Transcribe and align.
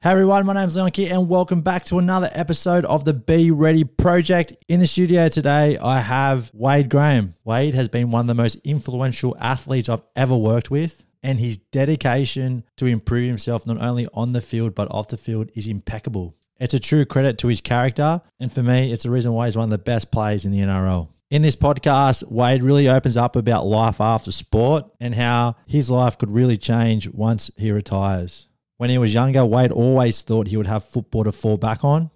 Hey 0.00 0.12
everyone, 0.12 0.46
my 0.46 0.52
name 0.52 0.68
is 0.68 0.76
Leonki 0.76 1.10
and 1.10 1.28
welcome 1.28 1.60
back 1.60 1.84
to 1.86 1.98
another 1.98 2.30
episode 2.32 2.84
of 2.84 3.04
the 3.04 3.12
Be 3.12 3.50
Ready 3.50 3.82
Project. 3.82 4.52
In 4.68 4.78
the 4.78 4.86
studio 4.86 5.28
today, 5.28 5.76
I 5.76 5.98
have 5.98 6.52
Wade 6.54 6.88
Graham. 6.88 7.34
Wade 7.42 7.74
has 7.74 7.88
been 7.88 8.12
one 8.12 8.20
of 8.20 8.26
the 8.28 8.40
most 8.40 8.60
influential 8.62 9.36
athletes 9.40 9.88
I've 9.88 10.04
ever 10.14 10.36
worked 10.36 10.70
with, 10.70 11.04
and 11.20 11.40
his 11.40 11.56
dedication 11.56 12.62
to 12.76 12.86
improve 12.86 13.26
himself 13.26 13.66
not 13.66 13.82
only 13.82 14.06
on 14.14 14.34
the 14.34 14.40
field 14.40 14.76
but 14.76 14.88
off 14.92 15.08
the 15.08 15.16
field 15.16 15.50
is 15.56 15.66
impeccable. 15.66 16.36
It's 16.60 16.74
a 16.74 16.78
true 16.78 17.04
credit 17.04 17.36
to 17.38 17.48
his 17.48 17.60
character, 17.60 18.22
and 18.38 18.52
for 18.52 18.62
me, 18.62 18.92
it's 18.92 19.02
the 19.02 19.10
reason 19.10 19.32
why 19.32 19.46
he's 19.46 19.56
one 19.56 19.64
of 19.64 19.70
the 19.70 19.78
best 19.78 20.12
players 20.12 20.44
in 20.44 20.52
the 20.52 20.60
NRL. 20.60 21.08
In 21.28 21.42
this 21.42 21.56
podcast, 21.56 22.30
Wade 22.30 22.62
really 22.62 22.88
opens 22.88 23.16
up 23.16 23.34
about 23.34 23.66
life 23.66 24.00
after 24.00 24.30
sport 24.30 24.84
and 25.00 25.16
how 25.16 25.56
his 25.66 25.90
life 25.90 26.16
could 26.16 26.30
really 26.30 26.56
change 26.56 27.08
once 27.08 27.50
he 27.56 27.72
retires. 27.72 28.47
When 28.78 28.90
he 28.90 28.98
was 28.98 29.12
younger, 29.12 29.44
Wade 29.44 29.72
always 29.72 30.22
thought 30.22 30.46
he 30.46 30.56
would 30.56 30.68
have 30.68 30.84
football 30.84 31.24
to 31.24 31.32
fall 31.32 31.56
back 31.56 31.84
on. 31.84 32.12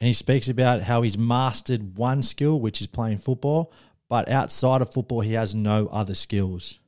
And 0.00 0.06
he 0.06 0.14
speaks 0.14 0.48
about 0.48 0.80
how 0.80 1.02
he's 1.02 1.18
mastered 1.18 1.98
one 1.98 2.22
skill, 2.22 2.58
which 2.58 2.80
is 2.80 2.86
playing 2.86 3.18
football, 3.18 3.70
but 4.08 4.26
outside 4.30 4.80
of 4.80 4.90
football, 4.90 5.20
he 5.20 5.34
has 5.34 5.54
no 5.54 5.88
other 5.88 6.14
skills. 6.14 6.80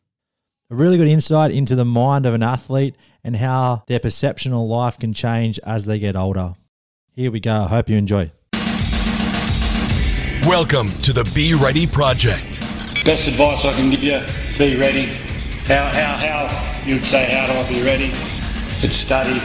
A 0.71 0.75
really 0.75 0.97
good 0.97 1.07
insight 1.07 1.51
into 1.51 1.77
the 1.77 1.85
mind 1.85 2.25
of 2.25 2.33
an 2.33 2.43
athlete 2.43 2.97
and 3.23 3.37
how 3.37 3.85
their 3.89 4.01
perception 4.01 4.55
of 4.55 4.67
life 4.67 4.99
can 4.99 5.13
change 5.13 5.61
as 5.65 5.85
they 5.85 5.99
get 5.99 6.17
older. 6.17 6.55
Here 7.13 7.31
we 7.31 7.41
go. 7.41 7.65
I 7.65 7.69
hope 7.69 7.91
you 7.91 7.99
enjoy. 7.99 8.33
Welcome 10.47 10.89
to 11.03 11.13
the 11.13 11.31
Be 11.35 11.53
Ready 11.53 11.87
Project. 11.87 12.59
Best 13.05 13.29
advice 13.29 13.67
I 13.67 13.75
can 13.75 13.91
give 13.91 14.03
you: 14.03 14.25
be 14.57 14.81
ready. 14.81 15.13
How 15.67 15.85
how 15.85 16.17
how 16.17 16.87
you'd 16.87 17.05
say 17.05 17.31
how 17.31 17.45
do 17.45 17.53
I 17.53 17.69
be 17.69 17.85
ready? 17.85 18.34
It's 18.85 18.97
study. 18.97 19.39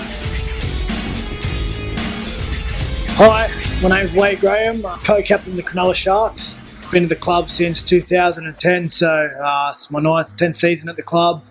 Hi, 3.15 3.49
my 3.81 3.97
name's 3.97 4.11
Wade 4.11 4.41
Graham, 4.41 4.85
I'm 4.85 4.99
co-captain 4.99 5.51
of 5.51 5.55
the 5.55 5.63
Cronulla 5.63 5.95
Sharks. 5.95 6.53
Been 6.91 7.03
to 7.03 7.07
the 7.07 7.15
club 7.15 7.47
since 7.47 7.81
2010, 7.81 8.89
so 8.89 9.07
uh, 9.07 9.69
it's 9.71 9.89
my 9.89 10.01
ninth, 10.01 10.35
10th 10.35 10.55
season 10.55 10.89
at 10.89 10.97
the 10.97 11.03
club. 11.03 11.41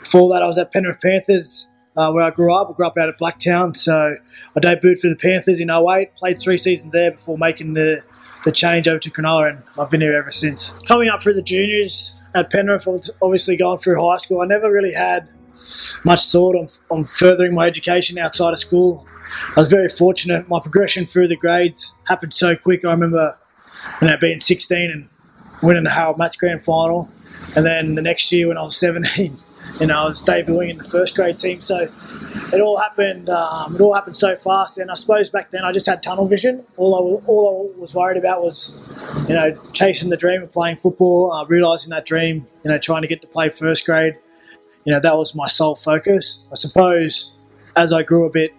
Before 0.00 0.28
that, 0.34 0.42
I 0.42 0.48
was 0.48 0.58
at 0.58 0.72
Penrith 0.72 1.00
Panthers, 1.00 1.68
uh, 1.96 2.10
where 2.10 2.24
I 2.24 2.30
grew 2.30 2.52
up. 2.52 2.68
I 2.68 2.72
grew 2.72 2.84
up 2.84 2.98
out 2.98 3.08
at 3.08 3.16
Blacktown, 3.16 3.76
so 3.76 4.16
I 4.56 4.58
debuted 4.58 4.98
for 4.98 5.08
the 5.08 5.14
Panthers 5.14 5.60
in 5.60 5.70
08, 5.70 6.16
played 6.16 6.40
three 6.40 6.58
seasons 6.58 6.92
there 6.92 7.12
before 7.12 7.38
making 7.38 7.74
the, 7.74 8.02
the 8.42 8.50
change 8.50 8.88
over 8.88 8.98
to 8.98 9.08
Cronulla, 9.08 9.50
and 9.50 9.62
I've 9.78 9.88
been 9.88 10.00
here 10.00 10.16
ever 10.16 10.32
since. 10.32 10.70
Coming 10.88 11.10
up 11.10 11.22
through 11.22 11.34
the 11.34 11.42
juniors 11.42 12.12
at 12.34 12.50
Penrith, 12.50 12.88
I 12.88 12.96
obviously 13.22 13.56
going 13.56 13.78
through 13.78 14.02
high 14.02 14.16
school. 14.16 14.40
I 14.40 14.46
never 14.46 14.68
really 14.68 14.94
had 14.94 15.28
much 16.04 16.26
thought 16.26 16.54
on, 16.56 16.68
on 16.90 17.04
furthering 17.04 17.54
my 17.54 17.66
education 17.66 18.18
outside 18.18 18.52
of 18.52 18.58
school. 18.58 19.06
I 19.56 19.60
was 19.60 19.68
very 19.68 19.88
fortunate. 19.88 20.48
My 20.48 20.60
progression 20.60 21.06
through 21.06 21.28
the 21.28 21.36
grades 21.36 21.92
happened 22.04 22.32
so 22.32 22.56
quick. 22.56 22.84
I 22.84 22.90
remember 22.90 23.38
you 24.00 24.08
know, 24.08 24.16
being 24.16 24.40
16 24.40 24.90
and 24.90 25.08
winning 25.62 25.84
the 25.84 25.90
Harold 25.90 26.18
Matthews 26.18 26.36
Grand 26.36 26.64
Final. 26.64 27.08
And 27.54 27.64
then 27.64 27.94
the 27.94 28.02
next 28.02 28.30
year 28.32 28.48
when 28.48 28.58
I 28.58 28.62
was 28.62 28.76
17, 28.76 29.36
you 29.80 29.86
know, 29.86 29.98
I 29.98 30.06
was 30.06 30.22
debuting 30.22 30.70
in 30.70 30.78
the 30.78 30.84
first 30.84 31.14
grade 31.14 31.38
team. 31.38 31.60
So 31.60 31.88
it 32.52 32.60
all 32.60 32.78
happened. 32.78 33.28
Um, 33.28 33.74
it 33.74 33.80
all 33.80 33.94
happened 33.94 34.16
so 34.16 34.36
fast. 34.36 34.78
And 34.78 34.90
I 34.90 34.94
suppose 34.94 35.30
back 35.30 35.50
then 35.50 35.64
I 35.64 35.72
just 35.72 35.86
had 35.86 36.02
tunnel 36.02 36.26
vision. 36.26 36.64
All 36.76 36.94
I 36.94 37.00
was, 37.00 37.22
all 37.26 37.72
I 37.76 37.80
was 37.80 37.94
worried 37.94 38.18
about 38.18 38.42
was, 38.42 38.72
you 39.28 39.34
know, 39.34 39.56
chasing 39.72 40.10
the 40.10 40.16
dream 40.16 40.42
of 40.42 40.52
playing 40.52 40.76
football, 40.76 41.32
uh, 41.32 41.44
realizing 41.46 41.90
that 41.90 42.06
dream. 42.06 42.46
You 42.64 42.72
know, 42.72 42.78
trying 42.78 43.02
to 43.02 43.08
get 43.08 43.22
to 43.22 43.28
play 43.28 43.48
first 43.48 43.86
grade. 43.86 44.16
You 44.86 44.94
know, 44.94 45.00
that 45.00 45.18
was 45.18 45.34
my 45.34 45.48
sole 45.48 45.74
focus. 45.74 46.38
I 46.50 46.54
suppose 46.54 47.32
as 47.74 47.92
I 47.92 48.02
grew 48.02 48.24
a 48.26 48.30
bit, 48.30 48.54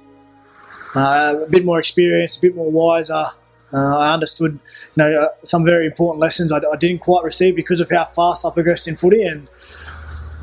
uh, 0.94 1.36
a 1.42 1.50
bit 1.50 1.66
more 1.66 1.80
experienced, 1.80 2.38
a 2.38 2.42
bit 2.42 2.56
more 2.56 2.70
wiser. 2.70 3.26
Uh, 3.74 3.98
I 3.98 4.14
understood, 4.14 4.54
you 4.54 5.04
know, 5.04 5.22
uh, 5.22 5.30
some 5.44 5.66
very 5.66 5.86
important 5.86 6.20
lessons 6.20 6.52
I, 6.52 6.58
I, 6.58 6.76
didn't 6.78 7.00
quite 7.00 7.24
receive 7.24 7.56
because 7.56 7.82
of 7.82 7.90
how 7.90 8.06
fast 8.06 8.46
I 8.46 8.50
progressed 8.50 8.88
in 8.88 8.96
footy, 8.96 9.24
and 9.24 9.50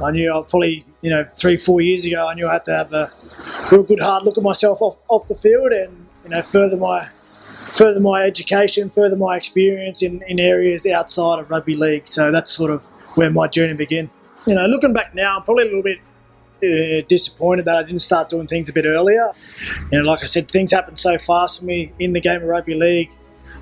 I 0.03 0.11
knew 0.11 0.31
I 0.31 0.43
probably, 0.43 0.85
you 1.01 1.11
know, 1.11 1.25
three, 1.37 1.57
four 1.57 1.81
years 1.81 2.05
ago, 2.05 2.29
I 2.29 2.35
knew 2.35 2.49
I 2.49 2.55
had 2.55 2.65
to 2.67 2.73
have 2.73 2.93
a 2.93 3.13
real 3.71 3.83
good 3.83 4.01
hard 4.01 4.25
look 4.25 4.37
at 4.37 4.45
myself 4.45 4.83
off, 4.83 4.97
off 5.09 5.29
the 5.29 5.35
field, 5.35 5.73
and 5.73 6.07
you 6.25 6.31
know, 6.31 6.43
further 6.43 6.77
my 6.77 7.09
further 7.69 8.01
my 8.01 8.23
education, 8.23 8.89
further 8.89 9.17
my 9.17 9.37
experience 9.37 10.03
in, 10.03 10.23
in 10.29 10.39
areas 10.39 10.87
outside 10.87 11.41
of 11.41 11.51
rugby 11.51 11.77
league. 11.77 12.07
So 12.07 12.31
that's 12.31 12.51
sort 12.51 12.71
of 12.71 12.87
where 13.17 13.31
my 13.31 13.49
journey 13.49 13.75
began. 13.75 14.11
You 14.47 14.55
know, 14.55 14.67
looking 14.67 14.93
back 14.93 15.15
now, 15.15 15.37
I'm 15.37 15.43
probably 15.43 15.65
a 15.65 15.67
little 15.67 15.83
bit 15.83 15.99
uh, 16.63 17.05
disappointed 17.09 17.65
that 17.65 17.77
I 17.77 17.83
didn't 17.83 18.03
start 18.03 18.29
doing 18.29 18.47
things 18.47 18.69
a 18.69 18.73
bit 18.73 18.85
earlier. 18.85 19.33
You 19.91 19.99
know, 19.99 20.05
like 20.05 20.23
I 20.23 20.27
said, 20.27 20.51
things 20.51 20.71
happened 20.71 20.99
so 20.99 21.17
fast 21.17 21.61
for 21.61 21.67
me 21.67 21.93
in 21.99 22.13
the 22.13 22.21
game 22.21 22.43
of 22.43 22.49
rugby 22.49 22.75
league. 22.75 23.11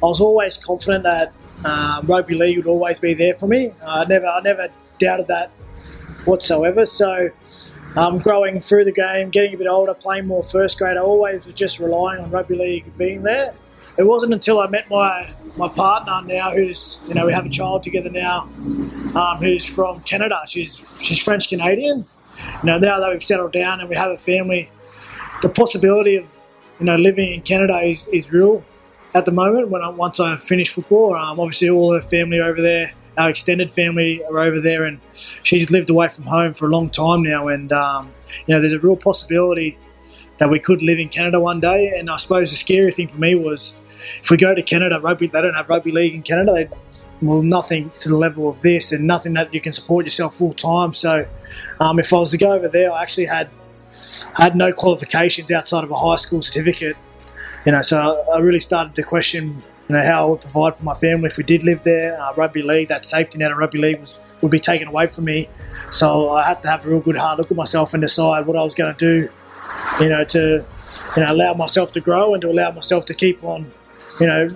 I 0.03 0.07
was 0.07 0.21
always 0.21 0.59
confident 0.59 1.05
that 1.05 1.33
um, 1.65 2.07
rugby 2.07 2.35
league 2.35 2.57
would 2.57 2.67
always 2.67 2.99
be 2.99 3.15
there 3.15 3.35
for 3.35 3.47
me. 3.47 3.73
I 3.87 4.05
never, 4.07 4.27
I 4.27 4.41
never 4.41 4.69
doubted 4.99 5.29
that 5.29 5.51
whatsoever. 6.25 6.85
So, 6.85 7.31
um, 7.95 8.19
growing 8.19 8.61
through 8.61 8.85
the 8.85 8.93
game, 8.93 9.31
getting 9.31 9.55
a 9.55 9.59
bit 9.59 9.67
older, 9.69 9.95
playing 9.95 10.27
more 10.27 10.43
first 10.43 10.79
grade, 10.79 10.97
I 10.97 11.01
always 11.01 11.45
was 11.45 11.55
just 11.55 11.79
relying 11.79 12.25
on 12.25 12.31
rugby 12.31 12.57
league 12.57 12.97
being 12.99 13.23
there. 13.23 13.55
It 13.99 14.05
wasn't 14.05 14.33
until 14.33 14.61
I 14.61 14.69
met 14.69 14.89
my 14.91 15.31
my 15.57 15.69
partner 15.69 16.23
now, 16.25 16.51
who's 16.53 16.99
you 17.07 17.15
know 17.15 17.27
we 17.27 17.33
have 17.33 17.47
a 17.47 17.51
child 17.51 17.83
together 17.83 18.11
now, 18.11 18.49
um, 19.15 19.39
who's 19.39 19.67
from 19.67 20.01
Canada. 20.03 20.41
She's 20.47 20.99
she's 21.03 21.23
French 21.23 21.49
Canadian, 21.49 22.07
you 22.63 22.67
know, 22.67 22.79
now 22.79 23.01
that 23.01 23.11
we've 23.11 23.23
settled 23.23 23.53
down 23.53 23.81
and 23.81 23.89
we 23.89 23.97
have 23.97 24.11
a 24.11 24.19
family, 24.19 24.71
the 25.43 25.49
possibility 25.49 26.17
of 26.17 26.47
you 26.81 26.87
know 26.87 26.97
living 26.97 27.33
in 27.33 27.43
Canada 27.43 27.79
is, 27.81 28.09
is 28.09 28.33
real 28.33 28.65
at 29.15 29.25
the 29.25 29.33
moment. 29.33 29.69
When 29.69 29.83
I, 29.83 29.89
once 29.89 30.21
I 30.21 30.37
finish 30.37 30.71
football, 30.71 31.15
um, 31.15 31.39
obviously 31.39 31.69
all 31.69 31.93
her 31.93 32.01
family 32.01 32.41
over 32.41 32.63
there, 32.63 32.93
our 33.19 33.31
extended 33.31 33.71
family 33.71 34.25
are 34.25 34.39
over 34.39 34.61
there, 34.61 34.85
and 34.85 35.01
she's 35.43 35.71
lived 35.71 35.91
away 35.91 36.09
from 36.09 36.25
home 36.25 36.55
for 36.55 36.67
a 36.67 36.71
long 36.71 36.91
time 36.91 37.23
now. 37.23 37.49
And 37.49 37.73
um, 37.73 38.13
you 38.47 38.55
know, 38.55 38.61
there's 38.61 38.73
a 38.73 38.81
real 38.81 38.97
possibility 38.97 39.79
that 40.39 40.51
we 40.51 40.59
could 40.59 40.83
live 40.83 40.99
in 40.99 41.09
Canada 41.09 41.39
one 41.39 41.61
day. 41.61 41.93
And 41.97 42.11
I 42.11 42.17
suppose 42.17 42.51
the 42.51 42.57
scary 42.57 42.91
thing 42.91 43.09
for 43.09 43.19
me 43.19 43.35
was 43.35 43.77
if 44.23 44.31
we 44.31 44.37
go 44.37 44.55
to 44.55 44.63
Canada, 44.63 45.01
rugby 45.01 45.27
they 45.27 45.41
don't 45.41 45.55
have 45.55 45.69
rugby 45.69 45.93
league 45.93 46.15
in 46.15 46.23
Canada. 46.23 46.53
They, 46.53 46.69
well, 47.21 47.43
nothing 47.43 47.93
to 48.01 48.09
the 48.09 48.19
level 48.19 48.49
of 48.49 48.61
this, 48.63 48.93
and 48.93 49.07
nothing 49.07 49.35
that 49.35 49.55
you 49.55 49.61
can 49.61 49.73
support 49.73 50.05
yourself 50.05 50.37
full 50.37 50.53
time. 50.53 50.93
So, 50.93 51.27
um, 51.79 51.99
if 51.99 52.13
I 52.13 52.17
was 52.17 52.33
to 52.33 52.39
go 52.39 52.53
over 52.53 52.69
there, 52.69 52.93
I 52.93 53.03
actually 53.03 53.27
had 53.27 53.49
had 54.35 54.57
no 54.57 54.73
qualifications 54.73 55.51
outside 55.51 55.85
of 55.85 55.91
a 55.91 55.95
high 55.95 56.17
school 56.17 56.43
certificate. 56.43 56.97
You 57.65 57.73
know, 57.73 57.83
so 57.83 57.99
I, 57.99 58.37
I 58.37 58.39
really 58.41 58.61
started 58.61 58.95
to 58.97 59.03
question, 59.03 59.63
you 59.89 59.95
know, 59.95 60.03
how 60.03 60.27
I 60.27 60.31
would 60.31 60.41
provide 60.41 60.77
for 60.77 60.85
my 60.85 60.95
family 60.95 61.29
if 61.29 61.37
we 61.37 61.45
did 61.45 61.63
live 61.63 61.83
there. 61.85 62.21
Uh, 62.21 62.35
rugby 62.35 62.63
league, 62.63 62.89
that 62.89 63.05
safety 63.05 63.39
net 63.39 63.53
of 63.53 63.59
rugby 63.59 63.79
league 63.79 64.01
was 64.01 64.19
would 64.41 64.51
be 64.51 64.61
taken 64.61 64.89
away 64.89 65.07
from 65.07 65.25
me. 65.25 65.49
So 65.91 66.31
I 66.31 66.43
had 66.43 66.63
to 66.63 66.69
have 66.69 66.85
a 66.85 66.89
real 66.89 67.01
good 67.01 67.17
hard 67.17 67.39
look 67.39 67.51
at 67.51 67.57
myself 67.57 67.95
and 67.95 68.01
decide 68.01 68.47
what 68.47 68.57
I 68.57 68.63
was 68.63 68.75
going 68.75 68.95
to 68.95 68.99
do. 68.99 69.31
You 70.01 70.09
know, 70.09 70.25
to 70.25 70.65
you 71.17 71.23
know 71.23 71.33
allow 71.33 71.55
myself 71.55 71.93
to 71.93 72.01
grow 72.01 72.35
and 72.35 72.43
to 72.43 72.51
allow 72.51 72.73
myself 72.73 73.05
to 73.07 73.15
keep 73.15 73.43
on, 73.45 73.73
you 74.21 74.27
know, 74.27 74.49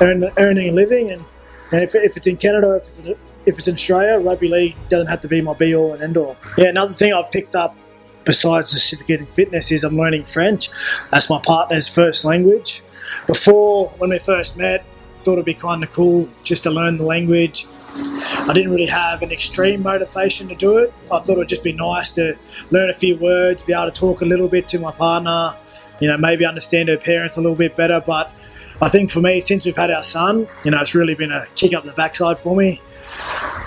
earn, 0.00 0.30
earning 0.38 0.70
a 0.70 0.72
living 0.72 1.10
and 1.10 1.24
and 1.70 1.82
if, 1.82 1.94
if 1.94 2.16
it's 2.16 2.26
in 2.26 2.36
Canada, 2.36 2.76
if 2.76 2.84
it's 2.84 3.08
if 3.46 3.58
it's 3.58 3.68
in 3.68 3.74
Australia, 3.74 4.18
rugby 4.18 4.48
league 4.48 4.76
doesn't 4.88 5.06
have 5.06 5.20
to 5.20 5.28
be 5.28 5.40
my 5.40 5.54
be 5.54 5.74
all 5.74 5.92
and 5.92 6.02
end 6.02 6.16
all. 6.16 6.36
Yeah, 6.56 6.68
another 6.68 6.94
thing 6.94 7.12
I've 7.12 7.30
picked 7.30 7.54
up 7.54 7.76
besides 8.24 8.72
the 8.72 8.78
certificate 8.78 9.20
in 9.20 9.26
fitness 9.26 9.72
is 9.72 9.84
I'm 9.84 9.96
learning 9.96 10.24
French. 10.24 10.70
That's 11.10 11.30
my 11.30 11.40
partner's 11.40 11.88
first 11.88 12.24
language. 12.24 12.82
Before, 13.26 13.88
when 13.98 14.10
we 14.10 14.18
first 14.18 14.56
met, 14.56 14.84
thought 15.20 15.34
it'd 15.34 15.46
be 15.46 15.54
kind 15.54 15.82
of 15.82 15.90
cool 15.92 16.28
just 16.42 16.62
to 16.64 16.70
learn 16.70 16.98
the 16.98 17.04
language. 17.04 17.66
I 17.94 18.52
didn't 18.52 18.70
really 18.70 18.86
have 18.86 19.22
an 19.22 19.32
extreme 19.32 19.82
motivation 19.82 20.48
to 20.48 20.54
do 20.54 20.76
it. 20.78 20.92
I 21.10 21.18
thought 21.18 21.30
it 21.30 21.38
would 21.38 21.48
just 21.48 21.64
be 21.64 21.72
nice 21.72 22.10
to 22.10 22.36
learn 22.70 22.90
a 22.90 22.94
few 22.94 23.16
words, 23.16 23.62
be 23.62 23.72
able 23.72 23.90
to 23.90 23.90
talk 23.90 24.20
a 24.20 24.26
little 24.26 24.48
bit 24.48 24.68
to 24.68 24.78
my 24.78 24.92
partner, 24.92 25.56
you 26.00 26.06
know, 26.06 26.16
maybe 26.16 26.44
understand 26.44 26.90
her 26.90 26.96
parents 26.96 27.38
a 27.38 27.40
little 27.40 27.56
bit 27.56 27.76
better. 27.76 28.00
But 28.04 28.30
I 28.80 28.88
think 28.88 29.10
for 29.10 29.20
me, 29.20 29.40
since 29.40 29.66
we've 29.66 29.76
had 29.76 29.90
our 29.90 30.04
son, 30.04 30.46
you 30.64 30.70
know, 30.70 30.80
it's 30.80 30.94
really 30.94 31.14
been 31.14 31.32
a 31.32 31.46
kick 31.56 31.74
up 31.74 31.84
the 31.84 31.92
backside 31.92 32.38
for 32.38 32.54
me. 32.54 32.80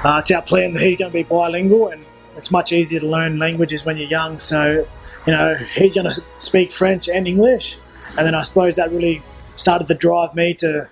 Uh, 0.04 0.20
it's 0.22 0.32
our 0.32 0.42
plan 0.42 0.74
that 0.74 0.82
he's 0.82 0.96
going 0.96 1.12
to 1.12 1.14
be 1.14 1.24
bilingual, 1.24 1.90
and 1.90 2.06
it's 2.38 2.50
much 2.50 2.72
easier 2.72 3.02
to 3.02 3.08
learn 3.08 3.38
languages 3.38 3.84
when 3.84 3.98
you're 3.98 4.08
young. 4.08 4.40
So, 4.40 4.88
you 5.28 5.34
know, 5.34 5.56
he's 5.76 5.96
going 5.96 6.08
to 6.08 6.24
speak 6.38 6.72
French 6.72 7.10
and 7.10 7.28
English, 7.28 7.78
and 8.18 8.26
then 8.26 8.36
I 8.36 8.44
suppose 8.44 8.78
that 8.78 8.90
really 8.92 9.22
started 9.56 9.88
to 9.88 9.96
drive 9.96 10.34
me 10.34 10.54
to 10.56 10.90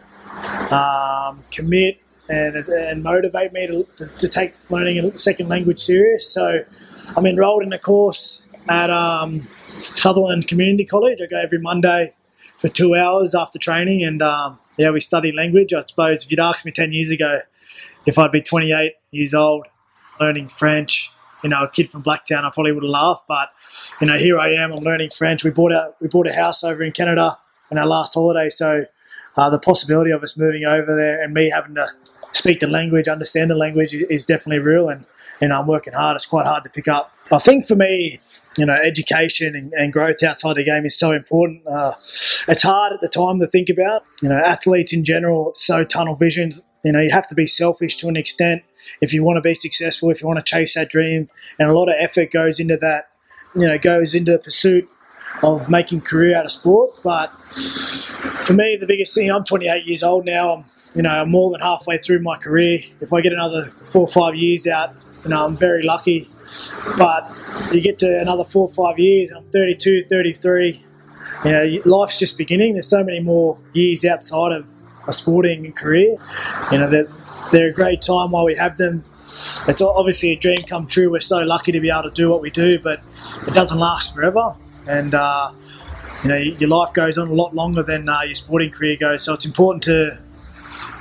um, 0.69 1.41
commit 1.49 2.01
and, 2.27 2.55
and 2.55 3.01
motivate 3.01 3.53
me 3.53 3.67
to, 3.67 3.87
to, 3.95 4.07
to, 4.17 4.27
take 4.27 4.53
learning 4.69 4.99
a 4.99 5.17
second 5.17 5.47
language 5.47 5.79
serious. 5.79 6.29
So, 6.29 6.65
I'm 7.15 7.25
enrolled 7.25 7.63
in 7.63 7.71
a 7.71 7.79
course 7.79 8.43
at 8.67 8.89
um, 8.89 9.47
Sutherland 9.81 10.47
Community 10.47 10.83
College. 10.83 11.19
I 11.23 11.25
go 11.25 11.39
every 11.39 11.59
Monday 11.59 12.13
for 12.59 12.67
two 12.67 12.95
hours 12.95 13.33
after 13.33 13.57
training, 13.57 14.03
and 14.03 14.21
um, 14.21 14.57
yeah, 14.77 14.91
we 14.91 14.99
study 14.99 15.31
language. 15.31 15.73
I 15.73 15.81
suppose 15.81 16.23
if 16.23 16.31
you'd 16.31 16.39
asked 16.39 16.65
me 16.65 16.71
ten 16.71 16.91
years 16.93 17.09
ago 17.09 17.41
if 18.05 18.17
I'd 18.17 18.31
be 18.31 18.41
28 18.41 18.93
years 19.11 19.33
old, 19.33 19.67
learning 20.19 20.47
French, 20.47 21.11
you 21.43 21.49
know 21.49 21.63
a 21.63 21.69
kid 21.69 21.89
from 21.89 22.03
Blacktown, 22.03 22.43
I 22.43 22.49
probably 22.53 22.71
would 22.71 22.83
have 22.83 22.89
laughed. 22.89 23.23
But 23.27 23.49
you 24.01 24.07
know, 24.07 24.17
here 24.17 24.37
I 24.37 24.53
am. 24.53 24.73
I'm 24.73 24.79
learning 24.79 25.09
French. 25.11 25.43
We 25.43 25.51
bought 25.51 25.71
a 25.71 25.93
we 26.01 26.07
bought 26.07 26.27
a 26.27 26.33
house 26.33 26.63
over 26.63 26.83
in 26.83 26.91
Canada 26.91 27.37
on 27.71 27.77
our 27.77 27.87
last 27.87 28.13
holiday, 28.13 28.49
so 28.49 28.85
uh, 29.37 29.49
the 29.49 29.59
possibility 29.59 30.11
of 30.11 30.21
us 30.23 30.37
moving 30.37 30.65
over 30.65 30.95
there 30.95 31.21
and 31.21 31.33
me 31.33 31.49
having 31.49 31.75
to 31.75 31.87
speak 32.33 32.59
the 32.59 32.67
language, 32.67 33.07
understand 33.07 33.49
the 33.49 33.55
language 33.55 33.93
is 33.93 34.25
definitely 34.25 34.59
real. 34.59 34.89
And 34.89 35.05
you 35.41 35.47
know, 35.47 35.59
I'm 35.59 35.67
working 35.67 35.93
hard. 35.93 36.15
It's 36.15 36.25
quite 36.25 36.45
hard 36.45 36.63
to 36.65 36.69
pick 36.69 36.87
up. 36.87 37.13
I 37.31 37.39
think 37.39 37.67
for 37.67 37.75
me, 37.75 38.19
you 38.59 38.65
know, 38.65 38.73
education 38.73 39.55
and, 39.55 39.71
and 39.73 39.93
growth 39.93 40.21
outside 40.21 40.57
the 40.57 40.65
game 40.65 40.85
is 40.85 40.97
so 40.97 41.11
important. 41.13 41.65
Uh, 41.65 41.93
it's 42.47 42.61
hard 42.61 42.91
at 42.91 42.99
the 42.99 43.07
time 43.07 43.39
to 43.39 43.47
think 43.47 43.69
about. 43.69 44.03
You 44.21 44.27
know, 44.27 44.37
athletes 44.37 44.91
in 44.91 45.05
general, 45.05 45.51
so 45.55 45.85
tunnel 45.85 46.15
visions. 46.15 46.61
You 46.83 46.91
know, 46.91 46.99
you 46.99 47.09
have 47.11 47.27
to 47.29 47.35
be 47.35 47.45
selfish 47.45 47.95
to 47.97 48.09
an 48.09 48.17
extent 48.17 48.63
if 49.01 49.13
you 49.13 49.23
want 49.23 49.37
to 49.37 49.41
be 49.41 49.53
successful, 49.53 50.09
if 50.09 50.21
you 50.21 50.27
want 50.27 50.39
to 50.39 50.45
chase 50.45 50.75
that 50.75 50.89
dream, 50.89 51.29
and 51.57 51.69
a 51.69 51.73
lot 51.73 51.87
of 51.87 51.95
effort 51.97 52.31
goes 52.31 52.59
into 52.59 52.75
that. 52.77 53.09
You 53.55 53.67
know, 53.67 53.77
goes 53.77 54.13
into 54.13 54.33
the 54.33 54.39
pursuit 54.39 54.89
of 55.41 55.69
making 55.69 56.01
career 56.01 56.35
out 56.35 56.45
of 56.45 56.51
sport. 56.51 56.91
But 57.03 57.29
for 58.43 58.53
me, 58.53 58.77
the 58.79 58.85
biggest 58.85 59.15
thing, 59.15 59.31
I'm 59.31 59.45
28 59.45 59.85
years 59.85 60.03
old 60.03 60.25
now. 60.25 60.53
I'm, 60.53 60.65
you 60.95 61.01
know, 61.01 61.09
I'm 61.09 61.31
more 61.31 61.49
than 61.51 61.61
halfway 61.61 61.97
through 61.97 62.19
my 62.19 62.37
career. 62.37 62.81
If 62.99 63.13
I 63.13 63.21
get 63.21 63.31
another 63.31 63.63
four 63.63 64.01
or 64.01 64.07
five 64.07 64.35
years 64.35 64.67
out, 64.67 64.93
you 65.23 65.29
know, 65.29 65.45
I'm 65.45 65.55
very 65.55 65.83
lucky. 65.83 66.29
But 66.97 67.31
you 67.71 67.81
get 67.81 67.99
to 67.99 68.19
another 68.19 68.43
four 68.43 68.63
or 68.63 68.69
five 68.69 68.99
years, 68.99 69.31
I'm 69.31 69.43
32, 69.51 70.05
33. 70.05 70.83
You 71.45 71.51
know, 71.51 71.81
life's 71.85 72.19
just 72.19 72.37
beginning. 72.37 72.73
There's 72.73 72.87
so 72.87 73.03
many 73.03 73.19
more 73.19 73.57
years 73.73 74.03
outside 74.03 74.51
of 74.51 74.67
a 75.07 75.13
sporting 75.13 75.71
career. 75.73 76.15
You 76.71 76.77
know, 76.77 76.89
they're, 76.89 77.07
they're 77.51 77.67
a 77.69 77.73
great 77.73 78.01
time 78.01 78.31
while 78.31 78.45
we 78.45 78.55
have 78.55 78.77
them. 78.77 79.03
It's 79.67 79.81
obviously 79.81 80.31
a 80.31 80.35
dream 80.35 80.57
come 80.67 80.87
true. 80.87 81.11
We're 81.11 81.19
so 81.19 81.39
lucky 81.39 81.71
to 81.71 81.79
be 81.79 81.89
able 81.89 82.03
to 82.03 82.11
do 82.11 82.29
what 82.29 82.41
we 82.41 82.49
do, 82.49 82.79
but 82.79 83.01
it 83.47 83.53
doesn't 83.53 83.77
last 83.77 84.15
forever. 84.15 84.55
And, 84.87 85.13
uh, 85.13 85.51
you 86.23 86.29
know, 86.29 86.37
your 86.37 86.69
life 86.69 86.93
goes 86.93 87.17
on 87.17 87.27
a 87.27 87.33
lot 87.33 87.53
longer 87.55 87.83
than 87.83 88.09
uh, 88.09 88.21
your 88.23 88.33
sporting 88.33 88.71
career 88.71 88.97
goes. 88.97 89.23
So 89.23 89.33
it's 89.33 89.45
important 89.45 89.83
to, 89.83 90.19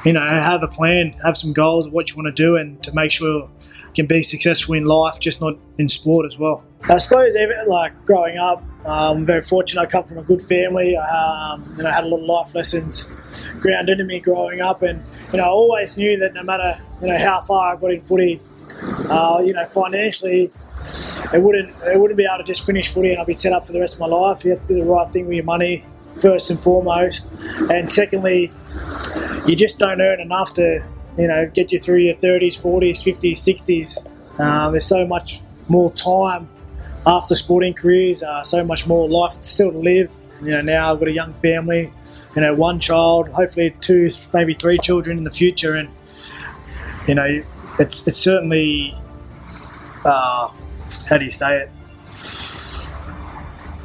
you 0.04 0.12
know, 0.12 0.20
have 0.20 0.62
a 0.62 0.68
plan, 0.68 1.12
have 1.24 1.36
some 1.36 1.52
goals 1.52 1.86
of 1.86 1.92
what 1.92 2.10
you 2.10 2.16
want 2.16 2.26
to 2.26 2.42
do, 2.42 2.56
and 2.56 2.82
to 2.84 2.94
make 2.94 3.10
sure 3.10 3.48
can 3.94 4.06
be 4.06 4.23
successful 4.23 4.75
in 4.75 4.85
life, 4.85 5.19
just 5.20 5.40
not 5.40 5.55
in 5.79 5.88
sport 5.88 6.26
as 6.26 6.38
well. 6.38 6.64
I 6.82 6.99
suppose, 6.99 7.35
even 7.35 7.67
like 7.67 7.93
growing 8.05 8.38
up, 8.38 8.62
I'm 8.87 9.26
very 9.26 9.43
fortunate. 9.43 9.82
I 9.82 9.87
come 9.87 10.05
from 10.05 10.19
a 10.19 10.23
good 10.23 10.40
family. 10.40 10.96
Um, 10.96 11.75
know, 11.76 11.87
I 11.87 11.93
had 11.93 12.05
a 12.05 12.08
lot 12.08 12.20
of 12.20 12.25
life 12.25 12.55
lessons 12.55 13.08
grounded 13.61 14.00
in 14.00 14.06
me 14.06 14.20
growing 14.20 14.61
up, 14.61 14.82
and 14.82 15.02
you 15.32 15.38
know, 15.38 15.44
I 15.44 15.49
always 15.49 15.96
knew 15.96 16.17
that 16.19 16.35
no 16.35 16.43
matter 16.43 16.81
you 17.02 17.08
know 17.08 17.19
how 17.19 17.40
far 17.40 17.75
I 17.75 17.81
got 17.81 17.93
in 17.93 18.00
footy, 18.00 18.40
uh, 18.82 19.43
you 19.44 19.52
know, 19.52 19.67
financially, 19.67 20.50
it 21.32 21.43
wouldn't 21.43 21.75
it 21.82 22.00
wouldn't 22.00 22.17
be 22.17 22.25
able 22.25 22.38
to 22.38 22.44
just 22.44 22.64
finish 22.64 22.88
footy 22.88 23.11
and 23.11 23.20
I'd 23.20 23.26
be 23.26 23.35
set 23.35 23.52
up 23.52 23.67
for 23.67 23.73
the 23.73 23.81
rest 23.81 23.94
of 23.94 24.00
my 24.00 24.06
life. 24.06 24.44
You 24.44 24.52
have 24.52 24.62
to 24.62 24.69
do 24.69 24.75
the 24.76 24.85
right 24.85 25.11
thing 25.12 25.26
with 25.26 25.35
your 25.35 25.44
money 25.44 25.85
first 26.20 26.50
and 26.50 26.58
foremost, 26.58 27.26
and 27.70 27.90
secondly, 27.90 28.52
you 29.46 29.56
just 29.56 29.79
don't 29.79 30.00
earn 30.00 30.20
enough 30.20 30.55
to 30.55 30.87
you 31.18 31.26
know, 31.26 31.50
get 31.52 31.72
you 31.72 31.78
through 31.78 31.98
your 31.98 32.14
30s, 32.14 32.54
40s, 32.62 33.02
50s, 33.02 33.32
60s. 33.32 34.40
Um, 34.40 34.72
there's 34.72 34.86
so 34.86 35.06
much 35.06 35.42
more 35.68 35.92
time 35.92 36.48
after 37.06 37.34
sporting 37.34 37.74
careers, 37.74 38.22
uh, 38.22 38.42
so 38.44 38.64
much 38.64 38.86
more 38.86 39.08
life 39.08 39.40
still 39.40 39.72
to 39.72 39.78
live. 39.78 40.14
You 40.42 40.52
know, 40.52 40.60
now 40.60 40.92
I've 40.92 41.00
got 41.00 41.08
a 41.08 41.12
young 41.12 41.34
family, 41.34 41.92
you 42.36 42.42
know, 42.42 42.54
one 42.54 42.78
child, 42.78 43.28
hopefully 43.30 43.74
two, 43.80 44.08
maybe 44.32 44.54
three 44.54 44.78
children 44.78 45.18
in 45.18 45.24
the 45.24 45.30
future, 45.30 45.74
and 45.74 45.88
you 47.08 47.14
know, 47.14 47.42
it's 47.80 48.06
it's 48.06 48.18
certainly, 48.18 48.94
uh, 50.04 50.48
how 51.06 51.18
do 51.18 51.24
you 51.24 51.30
say 51.30 51.62
it? 51.62 51.70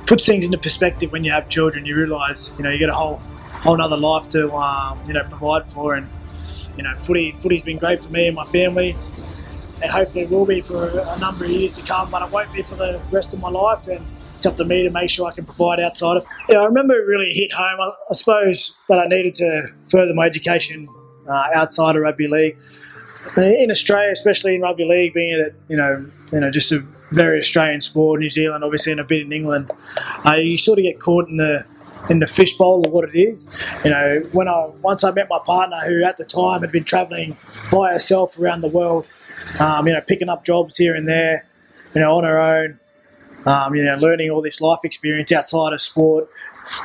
Puts 0.06 0.26
things 0.26 0.46
into 0.46 0.58
perspective 0.58 1.12
when 1.12 1.24
you 1.24 1.32
have 1.32 1.50
children. 1.50 1.86
You 1.86 1.96
realise, 1.96 2.52
you 2.58 2.64
know, 2.64 2.70
you 2.70 2.78
get 2.78 2.90
a 2.90 2.94
whole 2.94 3.16
whole 3.64 3.82
other 3.82 3.98
life 3.98 4.30
to 4.30 4.54
um, 4.54 5.00
you 5.08 5.14
know 5.14 5.24
provide 5.24 5.66
for, 5.66 5.96
and 5.96 6.08
you 6.78 6.84
know, 6.84 6.94
footy 6.96 7.32
footy's 7.34 7.64
been 7.64 7.78
great 7.78 8.02
for 8.02 8.10
me 8.10 8.28
and 8.28 8.36
my 8.36 8.46
family, 8.46 8.96
and 9.82 9.92
hopefully 9.92 10.26
will 10.26 10.46
be 10.46 10.62
for 10.62 10.88
a 10.88 11.18
number 11.20 11.46
of 11.46 11.52
years 11.52 11.76
to 11.78 11.84
come. 11.84 12.10
But 12.12 12.24
it 12.24 12.32
won't 12.32 12.52
be 12.54 12.62
for 12.62 12.76
the 12.76 13.02
rest 13.12 13.34
of 13.34 13.40
my 13.40 13.50
life, 13.50 13.88
and 13.88 14.06
it's 14.34 14.46
up 14.46 14.58
to 14.58 14.66
me 14.66 14.84
to 14.84 14.90
make 14.90 15.10
sure 15.10 15.28
I 15.28 15.34
can 15.34 15.46
provide 15.46 15.80
outside 15.80 16.18
of. 16.18 16.26
Yeah, 16.50 16.60
I 16.60 16.66
remember 16.66 16.96
it 16.96 17.06
really 17.06 17.32
hit 17.32 17.54
home. 17.54 17.80
I, 17.80 17.92
I 18.10 18.14
suppose 18.14 18.76
that 18.90 19.00
I 19.00 19.08
needed 19.08 19.36
to 19.36 19.68
further 19.90 20.14
my 20.14 20.26
education 20.26 20.88
uh, 21.28 21.48
outside 21.54 21.96
of 21.96 22.02
rugby 22.02 22.28
league. 22.28 22.58
In 23.38 23.72
Australia, 23.72 24.12
especially 24.12 24.56
in 24.56 24.62
rugby 24.62 24.86
league, 24.86 25.14
being 25.14 25.40
it 25.40 25.56
you 25.70 25.78
know 25.78 26.06
you 26.32 26.40
know 26.40 26.52
just 26.52 26.72
a 26.72 26.86
very 27.12 27.40
Australian 27.40 27.80
sport, 27.80 28.20
New 28.20 28.30
Zealand 28.30 28.64
obviously, 28.64 28.92
and 28.92 29.00
a 29.02 29.04
bit 29.04 29.22
in 29.22 29.32
England, 29.32 29.72
uh, 30.26 30.34
you 30.34 30.58
sort 30.58 30.80
of 30.80 30.84
get 30.84 31.00
caught 31.00 31.30
in 31.30 31.38
the 31.38 31.66
in 32.10 32.20
the 32.20 32.28
fishbowl 32.28 32.86
of 32.86 32.92
what 32.92 33.08
it 33.08 33.18
is. 33.18 33.50
You 33.84 33.92
know, 33.92 34.28
when 34.32 34.48
I 34.48 34.68
once 34.82 35.04
I 35.04 35.12
met 35.12 35.28
my 35.30 35.40
partner, 35.46 35.78
who 35.86 36.04
at 36.04 36.18
the 36.18 36.26
time 36.26 36.62
had 36.62 36.72
been 36.72 36.84
travelling 36.84 37.38
by 37.72 37.94
herself 37.94 38.38
around 38.38 38.62
the 38.62 38.68
world, 38.68 39.08
um, 39.60 39.88
you 39.88 39.94
know, 39.94 40.02
picking 40.02 40.30
up 40.30 40.44
jobs 40.44 40.78
here 40.78 40.96
and 40.96 41.08
there, 41.08 41.46
you 41.94 42.02
know, 42.02 42.16
on 42.16 42.24
her 42.24 42.40
own, 42.40 42.80
um, 43.46 43.76
you 43.76 43.84
know, 43.84 43.96
learning 43.96 44.30
all 44.30 44.42
this 44.42 44.62
life 44.62 44.80
experience 44.84 45.32
outside 45.32 45.74
of 45.74 45.82
sport. 45.82 46.30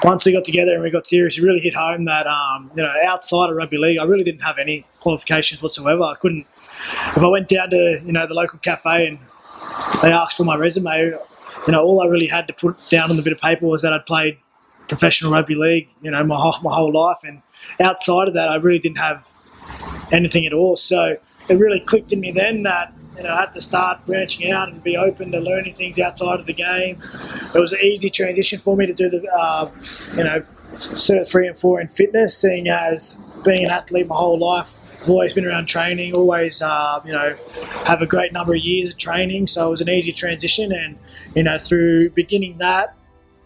Once 0.02 0.24
we 0.24 0.32
got 0.32 0.44
together 0.44 0.74
and 0.74 0.82
we 0.82 0.90
got 0.90 1.06
serious, 1.06 1.38
it 1.38 1.42
really 1.42 1.60
hit 1.60 1.74
home 1.74 2.04
that 2.04 2.26
um, 2.26 2.70
you 2.76 2.82
know, 2.82 2.92
outside 3.04 3.50
of 3.50 3.56
rugby 3.56 3.78
league, 3.78 3.98
I 3.98 4.04
really 4.04 4.24
didn't 4.24 4.42
have 4.42 4.58
any 4.58 4.84
qualifications 5.00 5.62
whatsoever. 5.62 6.02
I 6.02 6.14
couldn't. 6.14 6.46
If 7.16 7.22
I 7.22 7.28
went 7.28 7.48
down 7.48 7.70
to 7.70 8.02
you 8.04 8.12
know 8.12 8.26
the 8.26 8.34
local 8.34 8.58
cafe 8.58 9.08
and 9.08 9.18
they 10.02 10.12
asked 10.12 10.36
for 10.36 10.44
my 10.44 10.56
resume, 10.56 11.14
you 11.66 11.72
know, 11.72 11.82
all 11.82 12.00
I 12.00 12.06
really 12.06 12.26
had 12.26 12.46
to 12.48 12.52
put 12.52 12.76
down 12.88 13.10
on 13.10 13.16
the 13.16 13.22
bit 13.22 13.32
of 13.32 13.40
paper 13.40 13.66
was 13.66 13.82
that 13.82 13.92
I'd 13.92 14.06
played 14.06 14.38
professional 14.88 15.32
rugby 15.32 15.54
league, 15.54 15.88
you 16.02 16.10
know, 16.10 16.24
my 16.24 16.36
whole, 16.36 16.56
my 16.62 16.74
whole 16.74 16.92
life. 16.92 17.18
And 17.24 17.42
outside 17.80 18.28
of 18.28 18.34
that, 18.34 18.48
I 18.48 18.56
really 18.56 18.78
didn't 18.78 18.98
have 18.98 19.32
anything 20.12 20.46
at 20.46 20.52
all. 20.52 20.76
So 20.76 21.16
it 21.48 21.54
really 21.54 21.80
clicked 21.80 22.12
in 22.12 22.20
me 22.20 22.32
then 22.32 22.62
that 22.64 22.92
you 23.18 23.24
know, 23.24 23.30
I 23.30 23.40
had 23.40 23.52
to 23.52 23.60
start 23.60 24.06
branching 24.06 24.52
out 24.52 24.68
and 24.68 24.82
be 24.82 24.96
open 24.96 25.32
to 25.32 25.40
learning 25.40 25.74
things 25.74 25.98
outside 25.98 26.38
of 26.38 26.46
the 26.46 26.52
game. 26.52 27.00
It 27.52 27.58
was 27.58 27.72
an 27.72 27.80
easy 27.82 28.10
transition 28.10 28.60
for 28.60 28.76
me 28.76 28.86
to 28.86 28.94
do 28.94 29.10
the, 29.10 29.28
uh, 29.28 29.70
you 30.16 30.22
know, 30.22 30.40
cert 30.72 31.28
three 31.28 31.48
and 31.48 31.58
four 31.58 31.80
in 31.80 31.88
fitness, 31.88 32.38
seeing 32.38 32.68
as 32.68 33.18
being 33.44 33.64
an 33.64 33.72
athlete 33.72 34.06
my 34.06 34.14
whole 34.14 34.38
life. 34.38 34.76
I've 35.02 35.10
always 35.10 35.32
been 35.32 35.46
around 35.46 35.66
training, 35.66 36.14
always, 36.14 36.62
uh, 36.62 37.00
you 37.04 37.12
know, 37.12 37.36
have 37.84 38.02
a 38.02 38.06
great 38.06 38.32
number 38.32 38.54
of 38.54 38.60
years 38.60 38.88
of 38.88 38.98
training. 38.98 39.48
So 39.48 39.66
it 39.66 39.70
was 39.70 39.80
an 39.80 39.88
easy 39.88 40.12
transition. 40.12 40.70
And, 40.70 40.96
you 41.34 41.42
know, 41.42 41.58
through 41.58 42.10
beginning 42.10 42.58
that 42.58 42.94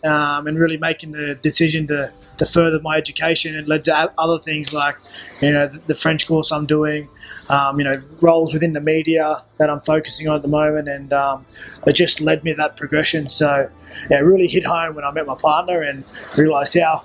um, 0.04 0.46
and 0.46 0.58
really 0.58 0.76
making 0.76 1.12
the 1.12 1.34
decision 1.36 1.86
to, 1.86 2.12
to 2.38 2.46
further 2.46 2.80
my 2.80 2.96
education 2.96 3.56
and 3.56 3.68
led 3.68 3.84
to 3.84 4.12
other 4.18 4.38
things 4.40 4.72
like 4.72 4.96
you 5.40 5.52
know 5.52 5.68
the, 5.68 5.78
the 5.80 5.94
French 5.94 6.26
course 6.26 6.50
I'm 6.50 6.66
doing, 6.66 7.08
um, 7.48 7.78
you 7.78 7.84
know 7.84 8.02
roles 8.20 8.52
within 8.52 8.72
the 8.72 8.80
media 8.80 9.36
that 9.58 9.70
I'm 9.70 9.80
focusing 9.80 10.28
on 10.28 10.36
at 10.36 10.42
the 10.42 10.48
moment, 10.48 10.88
and 10.88 11.12
um, 11.12 11.44
it 11.86 11.92
just 11.94 12.20
led 12.20 12.42
me 12.44 12.52
to 12.52 12.56
that 12.58 12.76
progression. 12.76 13.28
So 13.28 13.70
yeah, 14.10 14.18
it 14.18 14.22
really 14.22 14.46
hit 14.46 14.66
home 14.66 14.94
when 14.94 15.04
I 15.04 15.12
met 15.12 15.26
my 15.26 15.36
partner 15.36 15.82
and 15.82 16.04
realised 16.36 16.76
how 16.78 17.02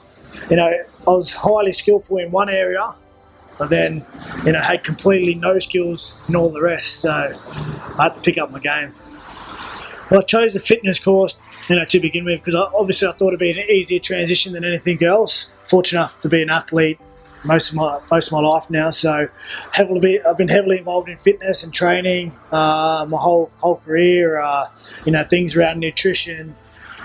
you 0.50 0.56
know 0.56 0.68
I 0.68 1.10
was 1.10 1.34
highly 1.34 1.72
skillful 1.72 2.18
in 2.18 2.32
one 2.32 2.50
area. 2.50 2.88
But 3.58 3.72
then, 3.72 4.06
you 4.46 4.52
know, 4.52 4.62
had 4.62 4.84
completely 4.84 5.34
no 5.34 5.58
skills 5.58 6.14
in 6.28 6.36
all 6.36 6.52
the 6.52 6.62
rest. 6.62 6.98
So 6.98 7.10
I 7.10 8.04
had 8.04 8.14
to 8.14 8.22
pick 8.22 8.38
up 8.38 8.52
my 8.52 8.60
game. 8.60 8.94
I 10.10 10.22
chose 10.22 10.54
the 10.54 10.60
fitness 10.60 11.00
course 11.00 11.38
you 11.70 11.76
know, 11.76 11.86
to 11.86 12.00
begin 12.00 12.26
with, 12.26 12.40
because 12.44 12.56
obviously 12.56 13.08
I 13.08 13.12
thought 13.12 13.30
it'd 13.30 13.40
be 13.40 13.52
an 13.52 13.60
easier 13.70 14.00
transition 14.00 14.54
than 14.54 14.64
anything 14.64 15.04
else. 15.04 15.50
Fortunate 15.60 16.00
enough 16.00 16.22
to 16.22 16.30
be 16.30 16.42
an 16.42 16.50
athlete 16.50 17.00
most 17.44 17.70
of 17.70 17.76
my 17.76 18.00
most 18.12 18.28
of 18.28 18.34
my 18.34 18.40
life 18.40 18.70
now, 18.70 18.90
so 18.90 19.28
heavily 19.72 20.22
I've 20.22 20.38
been 20.38 20.48
heavily 20.48 20.80
involved 20.80 21.08
in 21.08 21.18
fitness 21.18 21.64
and 21.64 21.74
training 21.74 22.36
uh, 22.52 23.06
my 23.08 23.18
whole 23.18 23.52
whole 23.58 23.76
career. 23.76 24.40
Uh, 24.40 24.66
you 25.06 25.12
know, 25.12 25.24
things 25.24 25.56
around 25.56 25.80
nutrition, 25.80 26.56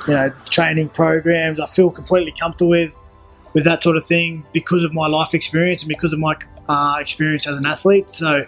you 0.09 0.14
know, 0.14 0.32
training 0.50 0.88
programs. 0.88 1.61
I 1.61 1.66
feel 1.66 1.90
completely 1.90 2.32
comfortable 2.38 2.71
with 2.71 2.99
with 3.52 3.64
that 3.64 3.82
sort 3.82 3.97
of 3.97 4.06
thing 4.06 4.44
because 4.52 4.82
of 4.82 4.94
my 4.94 5.06
life 5.06 5.35
experience 5.35 5.82
and 5.82 5.88
because 5.88 6.12
of 6.12 6.18
my 6.18 6.35
uh, 6.68 6.97
experience 6.99 7.47
as 7.47 7.56
an 7.59 7.66
athlete. 7.66 8.11
So 8.11 8.47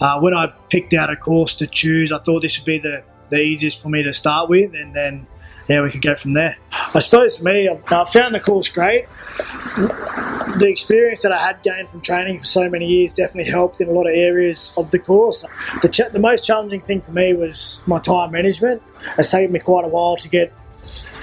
uh, 0.00 0.20
when 0.20 0.34
I 0.34 0.46
picked 0.70 0.94
out 0.94 1.10
a 1.10 1.16
course 1.16 1.54
to 1.56 1.66
choose, 1.66 2.12
I 2.12 2.18
thought 2.18 2.40
this 2.40 2.58
would 2.58 2.66
be 2.66 2.78
the 2.78 3.04
the 3.30 3.40
easiest 3.40 3.82
for 3.82 3.88
me 3.88 4.02
to 4.02 4.12
start 4.12 4.48
with, 4.48 4.74
and 4.74 4.94
then 4.94 5.26
yeah, 5.68 5.82
we 5.82 5.90
could 5.90 6.02
go 6.02 6.16
from 6.16 6.32
there. 6.32 6.56
I 6.72 6.98
suppose 6.98 7.38
for 7.38 7.44
me, 7.44 7.68
I 7.68 8.04
found 8.04 8.34
the 8.34 8.40
course 8.40 8.68
great. 8.68 9.06
The 10.58 10.66
experience 10.68 11.22
that 11.22 11.30
I 11.30 11.38
had 11.38 11.62
gained 11.62 11.88
from 11.88 12.00
training 12.00 12.40
for 12.40 12.44
so 12.44 12.68
many 12.68 12.86
years 12.86 13.12
definitely 13.12 13.50
helped 13.50 13.80
in 13.80 13.88
a 13.88 13.92
lot 13.92 14.08
of 14.08 14.14
areas 14.14 14.74
of 14.76 14.90
the 14.90 14.98
course. 14.98 15.44
The, 15.82 15.88
ch- 15.88 16.10
the 16.10 16.18
most 16.18 16.44
challenging 16.44 16.80
thing 16.80 17.00
for 17.00 17.12
me 17.12 17.34
was 17.34 17.82
my 17.86 18.00
time 18.00 18.32
management. 18.32 18.82
It's 19.16 19.30
taken 19.30 19.52
me 19.52 19.60
quite 19.60 19.84
a 19.84 19.88
while 19.88 20.16
to 20.16 20.28
get 20.28 20.52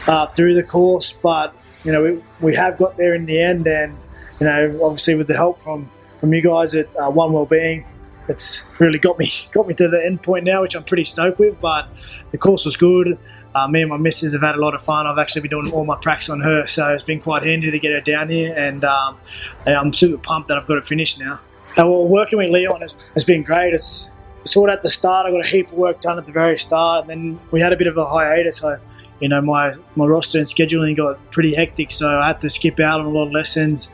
uh, 0.08 0.28
through 0.28 0.56
the 0.56 0.64
course, 0.64 1.12
but 1.12 1.54
you 1.84 1.92
know 1.92 2.04
we, 2.04 2.24
we 2.40 2.56
have 2.56 2.78
got 2.78 2.96
there 2.96 3.14
in 3.16 3.26
the 3.26 3.42
end, 3.42 3.68
and 3.68 3.98
you 4.40 4.46
know 4.46 4.80
obviously 4.82 5.16
with 5.16 5.28
the 5.28 5.36
help 5.36 5.62
from 5.62 5.92
from 6.18 6.34
you 6.34 6.42
guys 6.42 6.74
at 6.74 6.88
uh, 6.96 7.12
One 7.12 7.34
Wellbeing, 7.34 7.86
it's 8.28 8.70
really 8.80 9.00
got 9.00 9.18
me 9.18 9.32
got 9.52 9.68
me 9.68 9.74
to 9.76 9.88
the 9.88 10.04
end 10.06 10.24
point 10.24 10.46
now, 10.46 10.62
which 10.62 10.76
I'm 10.76 10.84
pretty 10.84 11.04
stoked 11.04 11.40
with. 11.40 11.60
But 11.60 11.88
the 12.32 12.38
course 12.38 12.66
was 12.66 12.76
good. 12.76 13.18
Uh, 13.56 13.68
me 13.68 13.82
and 13.82 13.90
my 13.90 13.98
missus 13.98 14.34
have 14.34 14.42
had 14.42 14.56
a 14.56 14.60
lot 14.60 14.76
of 14.76 14.84
fun. 14.84 15.08
I've 15.08 15.18
actually 15.18 15.42
been 15.42 15.52
doing 15.52 15.72
all 15.72 15.84
my 15.84 15.98
practice 15.98 16.30
on 16.30 16.42
her, 16.42 16.68
so 16.68 16.94
it's 16.94 17.04
been 17.04 17.20
quite 17.20 17.44
handy 17.44 17.72
to 17.72 17.80
get 17.80 17.92
her 17.92 18.02
down 18.02 18.30
here, 18.30 18.54
and 18.56 18.86
um, 18.86 19.18
I'm 19.66 19.94
super 19.94 20.18
pumped 20.18 20.50
that 20.50 20.58
I've 20.58 20.68
got 20.68 20.78
it 20.78 20.86
finished 20.86 21.20
now. 21.20 21.40
Uh, 21.72 21.88
well, 21.88 22.08
working 22.08 22.38
with 22.38 22.52
Leon 22.52 22.82
has, 22.82 22.96
has 23.14 23.24
been 23.24 23.42
great. 23.42 23.74
It's 23.74 24.12
sort 24.44 24.70
of 24.70 24.76
at 24.76 24.82
the 24.82 24.90
start, 24.90 25.26
I 25.26 25.32
got 25.32 25.46
a 25.46 25.48
heap 25.48 25.68
of 25.68 25.74
work 25.74 26.02
done 26.02 26.18
at 26.18 26.26
the 26.26 26.32
very 26.32 26.58
start, 26.58 27.02
and 27.02 27.10
then 27.10 27.40
we 27.52 27.60
had 27.60 27.74
a 27.74 27.78
bit 27.78 27.88
of 27.88 27.98
a 27.98 28.06
hiatus. 28.06 28.58
So, 28.58 28.80
you 29.20 29.30
know, 29.30 29.42
my, 29.42 29.74
my 29.96 30.06
roster 30.06 30.38
and 30.38 30.48
scheduling 30.48 30.96
got 30.96 31.32
pretty 31.32 31.56
hectic, 31.56 31.92
so 31.92 32.20
I 32.20 32.28
had 32.28 32.40
to 32.42 32.50
skip 32.50 32.80
out 32.80 33.00
on 33.00 33.08
a 33.08 33.10
lot 33.10 33.28
of 33.28 33.32
lessons, 33.32 33.88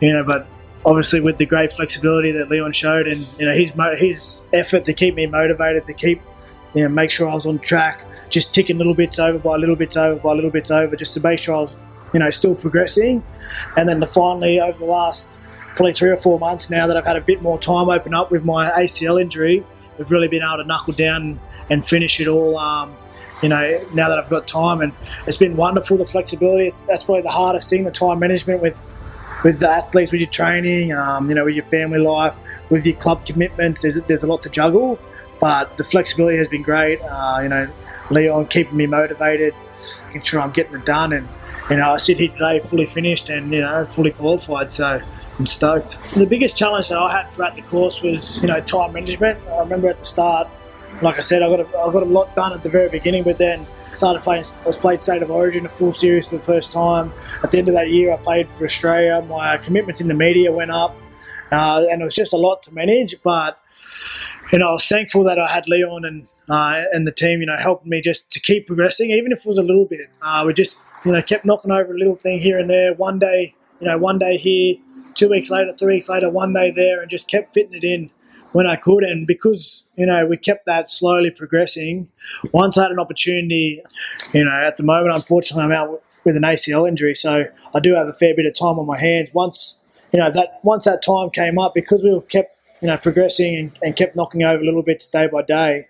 you 0.00 0.12
know, 0.12 0.24
but 0.24 0.46
obviously 0.88 1.20
with 1.20 1.36
the 1.36 1.44
great 1.44 1.70
flexibility 1.70 2.32
that 2.32 2.48
Leon 2.48 2.72
showed 2.72 3.06
and, 3.06 3.28
you 3.38 3.44
know, 3.44 3.52
his, 3.52 3.72
his 3.98 4.42
effort 4.54 4.86
to 4.86 4.94
keep 4.94 5.14
me 5.14 5.26
motivated, 5.26 5.84
to 5.84 5.92
keep, 5.92 6.22
you 6.74 6.82
know, 6.82 6.88
make 6.88 7.10
sure 7.10 7.28
I 7.28 7.34
was 7.34 7.44
on 7.44 7.58
track, 7.58 8.06
just 8.30 8.54
ticking 8.54 8.78
little 8.78 8.94
bits 8.94 9.18
over 9.18 9.38
by 9.38 9.56
little 9.56 9.76
bits 9.76 9.98
over 9.98 10.18
by 10.18 10.32
little 10.32 10.50
bits 10.50 10.70
over, 10.70 10.96
just 10.96 11.12
to 11.12 11.20
make 11.20 11.40
sure 11.40 11.56
I 11.56 11.60
was, 11.60 11.76
you 12.14 12.20
know, 12.20 12.30
still 12.30 12.54
progressing. 12.54 13.22
And 13.76 13.86
then 13.86 14.02
finally, 14.06 14.60
over 14.60 14.78
the 14.78 14.86
last 14.86 15.36
probably 15.76 15.92
three 15.92 16.08
or 16.08 16.16
four 16.16 16.38
months 16.38 16.70
now 16.70 16.86
that 16.86 16.96
I've 16.96 17.06
had 17.06 17.16
a 17.16 17.20
bit 17.20 17.42
more 17.42 17.58
time 17.58 17.90
open 17.90 18.14
up 18.14 18.30
with 18.30 18.46
my 18.46 18.70
ACL 18.70 19.20
injury, 19.20 19.62
we've 19.98 20.10
really 20.10 20.28
been 20.28 20.42
able 20.42 20.56
to 20.56 20.64
knuckle 20.64 20.94
down 20.94 21.38
and 21.68 21.84
finish 21.84 22.18
it 22.18 22.28
all. 22.28 22.56
Um, 22.56 22.96
you 23.42 23.50
know, 23.50 23.86
now 23.92 24.08
that 24.08 24.18
I've 24.18 24.30
got 24.30 24.48
time, 24.48 24.80
and 24.80 24.92
it's 25.26 25.36
been 25.36 25.54
wonderful. 25.54 25.98
The 25.98 26.06
flexibility, 26.06 26.66
it's, 26.66 26.86
that's 26.86 27.04
probably 27.04 27.22
the 27.22 27.30
hardest 27.30 27.68
thing, 27.68 27.84
the 27.84 27.90
time 27.90 28.18
management 28.20 28.62
with 28.62 28.74
with 29.44 29.60
the 29.60 29.68
athletes, 29.68 30.12
with 30.12 30.20
your 30.20 30.30
training, 30.30 30.92
um, 30.92 31.28
you 31.28 31.34
know, 31.34 31.44
with 31.44 31.54
your 31.54 31.64
family 31.64 31.98
life, 31.98 32.36
with 32.70 32.86
your 32.86 32.96
club 32.96 33.24
commitments. 33.24 33.82
There's, 33.82 33.96
there's 34.02 34.22
a 34.22 34.26
lot 34.26 34.42
to 34.42 34.48
juggle, 34.50 34.98
but 35.40 35.76
the 35.76 35.84
flexibility 35.84 36.38
has 36.38 36.48
been 36.48 36.62
great. 36.62 37.00
Uh, 37.02 37.40
you 37.42 37.48
know, 37.48 37.68
Leon 38.10 38.46
keeping 38.46 38.76
me 38.76 38.86
motivated, 38.86 39.54
making 40.06 40.22
sure 40.22 40.40
I'm 40.40 40.50
getting 40.50 40.74
it 40.74 40.84
done, 40.84 41.12
and 41.12 41.28
you 41.70 41.76
know, 41.76 41.92
I 41.92 41.96
sit 41.98 42.18
here 42.18 42.28
today 42.28 42.60
fully 42.60 42.86
finished 42.86 43.28
and 43.28 43.52
you 43.52 43.60
know, 43.60 43.84
fully 43.84 44.10
qualified. 44.10 44.72
So 44.72 45.00
I'm 45.38 45.46
stoked. 45.46 45.98
The 46.14 46.26
biggest 46.26 46.56
challenge 46.56 46.88
that 46.88 46.98
I 46.98 47.12
had 47.12 47.30
throughout 47.30 47.54
the 47.54 47.62
course 47.62 48.02
was, 48.02 48.40
you 48.40 48.48
know, 48.48 48.60
time 48.60 48.92
management. 48.92 49.38
I 49.48 49.60
remember 49.60 49.88
at 49.88 49.98
the 49.98 50.04
start, 50.04 50.48
like 51.02 51.18
I 51.18 51.20
said, 51.20 51.42
I 51.42 51.48
got 51.48 51.60
a, 51.60 51.78
I 51.78 51.92
got 51.92 52.02
a 52.02 52.06
lot 52.06 52.34
done 52.34 52.52
at 52.52 52.62
the 52.62 52.70
very 52.70 52.88
beginning, 52.88 53.22
but 53.22 53.38
then 53.38 53.66
started 53.94 54.22
playing. 54.22 54.44
I 54.62 54.66
was 54.66 54.78
played 54.78 55.00
State 55.00 55.22
of 55.22 55.30
Origin, 55.30 55.66
a 55.66 55.68
full 55.68 55.92
series 55.92 56.30
for 56.30 56.36
the 56.36 56.42
first 56.42 56.72
time. 56.72 57.12
At 57.42 57.50
the 57.50 57.58
end 57.58 57.68
of 57.68 57.74
that 57.74 57.90
year, 57.90 58.12
I 58.12 58.16
played 58.16 58.48
for 58.48 58.64
Australia. 58.64 59.24
My 59.28 59.56
commitments 59.58 60.00
in 60.00 60.08
the 60.08 60.14
media 60.14 60.52
went 60.52 60.70
up, 60.70 60.96
uh, 61.50 61.86
and 61.90 62.00
it 62.00 62.04
was 62.04 62.14
just 62.14 62.32
a 62.32 62.36
lot 62.36 62.62
to 62.64 62.74
manage. 62.74 63.16
But 63.22 63.60
you 64.52 64.58
know, 64.58 64.68
I 64.68 64.72
was 64.72 64.86
thankful 64.86 65.24
that 65.24 65.38
I 65.38 65.46
had 65.46 65.68
Leon 65.68 66.04
and 66.04 66.26
uh, 66.48 66.84
and 66.92 67.06
the 67.06 67.12
team, 67.12 67.40
you 67.40 67.46
know, 67.46 67.56
helped 67.56 67.86
me 67.86 68.00
just 68.00 68.30
to 68.32 68.40
keep 68.40 68.66
progressing, 68.66 69.10
even 69.10 69.32
if 69.32 69.40
it 69.40 69.46
was 69.46 69.58
a 69.58 69.62
little 69.62 69.84
bit. 69.84 70.08
Uh, 70.22 70.44
we 70.46 70.52
just, 70.54 70.80
you 71.04 71.12
know, 71.12 71.20
kept 71.20 71.44
knocking 71.44 71.70
over 71.70 71.94
a 71.94 71.98
little 71.98 72.14
thing 72.14 72.40
here 72.40 72.58
and 72.58 72.70
there. 72.70 72.94
One 72.94 73.18
day, 73.18 73.54
you 73.80 73.86
know, 73.86 73.98
one 73.98 74.18
day 74.18 74.38
here, 74.38 74.76
two 75.14 75.28
weeks 75.28 75.50
later, 75.50 75.74
three 75.78 75.96
weeks 75.96 76.08
later, 76.08 76.30
one 76.30 76.52
day 76.52 76.70
there, 76.70 77.00
and 77.00 77.10
just 77.10 77.28
kept 77.28 77.52
fitting 77.52 77.74
it 77.74 77.84
in 77.84 78.10
when 78.58 78.66
I 78.66 78.74
could. 78.74 79.04
And 79.04 79.24
because, 79.24 79.84
you 79.94 80.04
know, 80.04 80.26
we 80.26 80.36
kept 80.36 80.66
that 80.66 80.90
slowly 80.90 81.30
progressing, 81.30 82.08
once 82.50 82.76
I 82.76 82.82
had 82.82 82.90
an 82.90 82.98
opportunity, 82.98 83.80
you 84.34 84.44
know, 84.44 84.50
at 84.50 84.76
the 84.76 84.82
moment, 84.82 85.14
unfortunately, 85.14 85.62
I'm 85.62 85.70
out 85.70 86.02
with 86.24 86.36
an 86.36 86.42
ACL 86.42 86.88
injury. 86.88 87.14
So 87.14 87.44
I 87.72 87.78
do 87.78 87.94
have 87.94 88.08
a 88.08 88.12
fair 88.12 88.34
bit 88.34 88.46
of 88.46 88.58
time 88.58 88.80
on 88.80 88.84
my 88.84 88.98
hands. 88.98 89.32
Once, 89.32 89.78
you 90.12 90.18
know, 90.18 90.28
that 90.32 90.58
once 90.64 90.86
that 90.86 91.04
time 91.04 91.30
came 91.30 91.56
up, 91.56 91.72
because 91.72 92.02
we 92.02 92.20
kept, 92.22 92.58
you 92.82 92.88
know, 92.88 92.96
progressing 92.96 93.54
and, 93.54 93.78
and 93.80 93.94
kept 93.94 94.16
knocking 94.16 94.42
over 94.42 94.64
little 94.64 94.82
bits 94.82 95.06
day 95.06 95.28
by 95.28 95.42
day, 95.42 95.86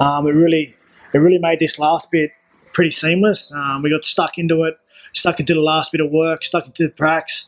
um, 0.00 0.26
it 0.26 0.32
really, 0.32 0.74
it 1.14 1.18
really 1.18 1.38
made 1.38 1.60
this 1.60 1.78
last 1.78 2.10
bit 2.10 2.32
pretty 2.72 2.90
seamless. 2.90 3.52
Um, 3.52 3.82
we 3.82 3.90
got 3.90 4.04
stuck 4.04 4.38
into 4.38 4.64
it, 4.64 4.76
stuck 5.14 5.38
into 5.38 5.54
the 5.54 5.60
last 5.60 5.92
bit 5.92 6.00
of 6.00 6.10
work, 6.10 6.42
stuck 6.42 6.66
into 6.66 6.82
the 6.88 6.92
pracs, 6.92 7.44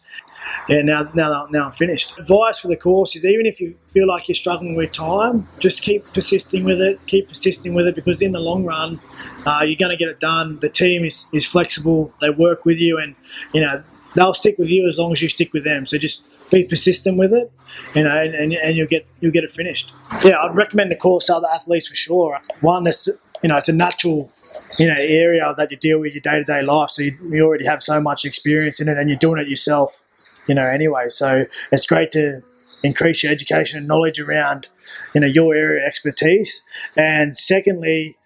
yeah, 0.68 0.82
now, 0.82 1.10
now, 1.14 1.46
now 1.50 1.66
I'm 1.66 1.72
finished. 1.72 2.18
Advice 2.18 2.58
for 2.58 2.68
the 2.68 2.76
course 2.76 3.16
is 3.16 3.24
even 3.24 3.46
if 3.46 3.60
you 3.60 3.76
feel 3.88 4.06
like 4.06 4.28
you're 4.28 4.34
struggling 4.34 4.74
with 4.74 4.92
time, 4.92 5.48
just 5.58 5.82
keep 5.82 6.04
persisting 6.12 6.64
with 6.64 6.80
it. 6.80 7.04
Keep 7.06 7.28
persisting 7.28 7.74
with 7.74 7.86
it 7.86 7.94
because 7.94 8.22
in 8.22 8.32
the 8.32 8.40
long 8.40 8.64
run, 8.64 9.00
uh, 9.46 9.62
you're 9.64 9.76
going 9.76 9.90
to 9.90 9.96
get 9.96 10.08
it 10.08 10.20
done. 10.20 10.58
The 10.60 10.68
team 10.68 11.04
is, 11.04 11.26
is 11.32 11.44
flexible. 11.44 12.12
They 12.20 12.30
work 12.30 12.64
with 12.64 12.78
you, 12.78 12.98
and 12.98 13.14
you 13.52 13.60
know 13.60 13.82
they'll 14.14 14.34
stick 14.34 14.58
with 14.58 14.68
you 14.68 14.86
as 14.86 14.98
long 14.98 15.12
as 15.12 15.22
you 15.22 15.28
stick 15.28 15.52
with 15.52 15.64
them. 15.64 15.86
So 15.86 15.98
just 15.98 16.22
be 16.50 16.64
persistent 16.64 17.16
with 17.16 17.32
it, 17.32 17.50
you 17.94 18.02
know, 18.02 18.10
and, 18.10 18.34
and, 18.34 18.52
and 18.52 18.76
you'll 18.76 18.88
get 18.88 19.06
you'll 19.20 19.32
get 19.32 19.44
it 19.44 19.52
finished. 19.52 19.92
Yeah, 20.24 20.40
I'd 20.40 20.56
recommend 20.56 20.90
the 20.90 20.96
course 20.96 21.26
to 21.26 21.36
other 21.36 21.48
athletes 21.52 21.86
for 21.86 21.94
sure. 21.94 22.40
One, 22.60 22.84
that's 22.84 23.08
you 23.42 23.48
know, 23.48 23.56
it's 23.56 23.68
a 23.68 23.72
natural 23.72 24.30
you 24.78 24.86
know 24.86 24.96
area 24.96 25.54
that 25.56 25.70
you 25.70 25.76
deal 25.76 26.00
with 26.00 26.14
your 26.14 26.20
day 26.20 26.38
to 26.38 26.44
day 26.44 26.62
life. 26.62 26.90
So 26.90 27.02
you, 27.02 27.16
you 27.30 27.44
already 27.44 27.66
have 27.66 27.82
so 27.82 28.00
much 28.00 28.24
experience 28.24 28.80
in 28.80 28.88
it, 28.88 28.98
and 28.98 29.08
you're 29.08 29.18
doing 29.18 29.40
it 29.40 29.48
yourself 29.48 30.00
you 30.50 30.54
know, 30.56 30.66
anyway. 30.66 31.04
So 31.06 31.46
it's 31.70 31.86
great 31.86 32.10
to 32.10 32.42
increase 32.82 33.22
your 33.22 33.30
education 33.30 33.78
and 33.78 33.86
knowledge 33.86 34.18
around, 34.18 34.68
you 35.14 35.20
know, 35.20 35.28
your 35.28 35.54
area 35.54 35.80
of 35.80 35.86
expertise. 35.86 36.66
And 36.96 37.36
secondly, 37.36 38.16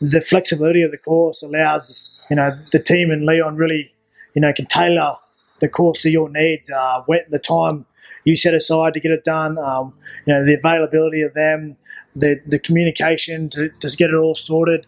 the 0.00 0.22
flexibility 0.22 0.80
of 0.80 0.90
the 0.90 0.96
course 0.96 1.42
allows, 1.42 2.08
you 2.30 2.36
know, 2.36 2.58
the 2.72 2.78
team 2.78 3.10
and 3.10 3.26
Leon 3.26 3.56
really, 3.56 3.92
you 4.32 4.40
know, 4.40 4.54
can 4.54 4.64
tailor 4.64 5.16
the 5.60 5.68
course 5.68 6.00
to 6.00 6.08
your 6.08 6.30
needs. 6.30 6.70
Uh, 6.70 7.02
when 7.04 7.20
the 7.28 7.38
time 7.38 7.84
you 8.24 8.36
set 8.36 8.54
aside 8.54 8.94
to 8.94 9.00
get 9.00 9.12
it 9.12 9.22
done, 9.22 9.58
um, 9.58 9.92
you 10.24 10.32
know, 10.32 10.46
the 10.46 10.54
availability 10.54 11.20
of 11.20 11.34
them, 11.34 11.76
the 12.14 12.40
the 12.46 12.58
communication 12.58 13.50
to, 13.50 13.68
to 13.80 13.88
get 13.98 14.08
it 14.08 14.16
all 14.16 14.34
sorted. 14.34 14.86